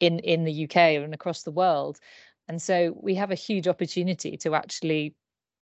in 0.00 0.18
in 0.20 0.44
the 0.44 0.64
UK 0.64 0.76
and 0.76 1.14
across 1.14 1.44
the 1.44 1.52
world, 1.52 1.98
and 2.48 2.60
so 2.60 2.96
we 3.00 3.14
have 3.14 3.30
a 3.30 3.36
huge 3.36 3.68
opportunity 3.68 4.36
to 4.38 4.54
actually 4.54 5.14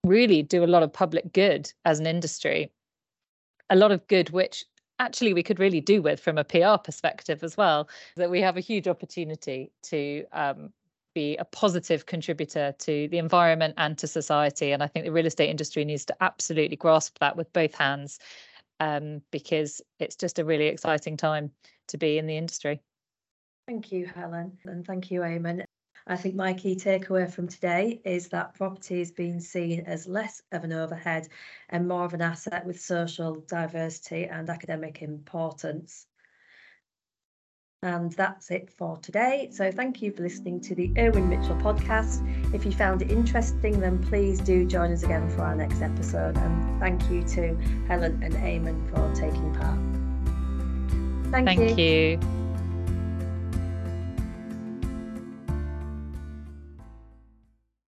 really 0.05 0.43
do 0.43 0.65
a 0.65 0.67
lot 0.67 0.83
of 0.83 0.93
public 0.93 1.33
good 1.33 1.73
as 1.85 1.99
an 1.99 2.07
industry 2.07 2.71
a 3.71 3.77
lot 3.77 3.93
of 3.93 4.07
good 4.09 4.31
which 4.31 4.65
actually 4.99 5.35
we 5.35 5.43
could 5.43 5.59
really 5.59 5.81
do 5.81 6.01
with 6.03 6.21
from 6.21 6.39
a 6.39 6.45
PR 6.45 6.77
perspective 6.83 7.43
as 7.43 7.57
well 7.57 7.89
that 8.17 8.31
we 8.31 8.41
have 8.41 8.57
a 8.57 8.61
huge 8.61 8.87
opportunity 8.87 9.73
to 9.83 10.25
um, 10.33 10.73
be 11.15 11.37
a 11.37 11.45
positive 11.45 12.07
contributor 12.07 12.75
to 12.79 13.09
the 13.09 13.19
environment 13.19 13.75
and 13.77 13.99
to 13.99 14.07
society 14.07 14.73
and 14.73 14.83
I 14.83 14.87
think 14.87 15.05
the 15.05 15.13
real 15.13 15.27
estate 15.27 15.51
industry 15.51 15.85
needs 15.85 16.05
to 16.07 16.17
absolutely 16.21 16.77
grasp 16.77 17.19
that 17.21 17.37
with 17.37 17.53
both 17.53 17.75
hands 17.75 18.19
um, 18.81 19.23
because 19.31 19.81
it's 19.99 20.17
just 20.17 20.39
a 20.39 20.45
really 20.45 20.67
exciting 20.67 21.17
time 21.17 21.51
to 21.89 21.99
be 21.99 22.19
in 22.19 22.27
the 22.27 22.37
industry. 22.37 22.81
Thank 23.67 23.93
you, 23.93 24.07
Helen, 24.07 24.59
and 24.65 24.87
thank 24.87 25.11
you, 25.11 25.21
Eamon. 25.21 25.64
I 26.07 26.17
think 26.17 26.35
my 26.35 26.53
key 26.53 26.77
takeaway 26.77 27.33
from 27.33 27.49
today 27.49 28.01
is 28.05 28.29
that 28.29 28.55
property 28.55 29.01
is 29.01 29.11
being 29.11 29.41
seen 29.41 29.81
as 29.87 30.07
less 30.07 30.43
of 30.53 30.63
an 30.63 30.73
overhead 30.73 31.29
and 31.71 31.89
more 31.89 32.05
of 32.05 32.13
an 32.13 32.21
asset 32.21 32.67
with 32.67 32.79
social 32.79 33.37
diversity 33.49 34.25
and 34.25 34.51
academic 34.51 35.01
importance. 35.01 36.07
And 37.83 38.13
that's 38.13 38.51
it 38.51 38.71
for 38.71 38.99
today. 38.99 39.49
So 39.53 39.71
thank 39.71 40.03
you 40.03 40.11
for 40.11 40.23
listening 40.23 40.61
to 40.63 40.75
the 40.75 40.93
Irwin 40.99 41.29
Mitchell 41.29 41.57
podcast. 41.57 42.55
If 42.55 42.65
you 42.65 42.73
found 42.73 43.03
it 43.03 43.11
interesting, 43.11 43.81
then 43.81 44.03
please 44.05 44.41
do 44.41 44.67
join 44.67 44.93
us 44.93 45.03
again 45.03 45.29
for 45.31 45.43
our 45.43 45.55
next 45.55 45.81
episode. 45.81 46.37
And 46.37 46.81
thank 46.81 47.11
you 47.11 47.23
to 47.23 47.55
Helen 47.87 48.23
and 48.23 48.35
Eamon 48.35 48.89
for 48.91 49.15
taking 49.15 49.55
part. 49.55 49.79
Thank, 51.31 51.47
thank 51.47 51.79
you. 51.79 52.19
you. 52.19 52.44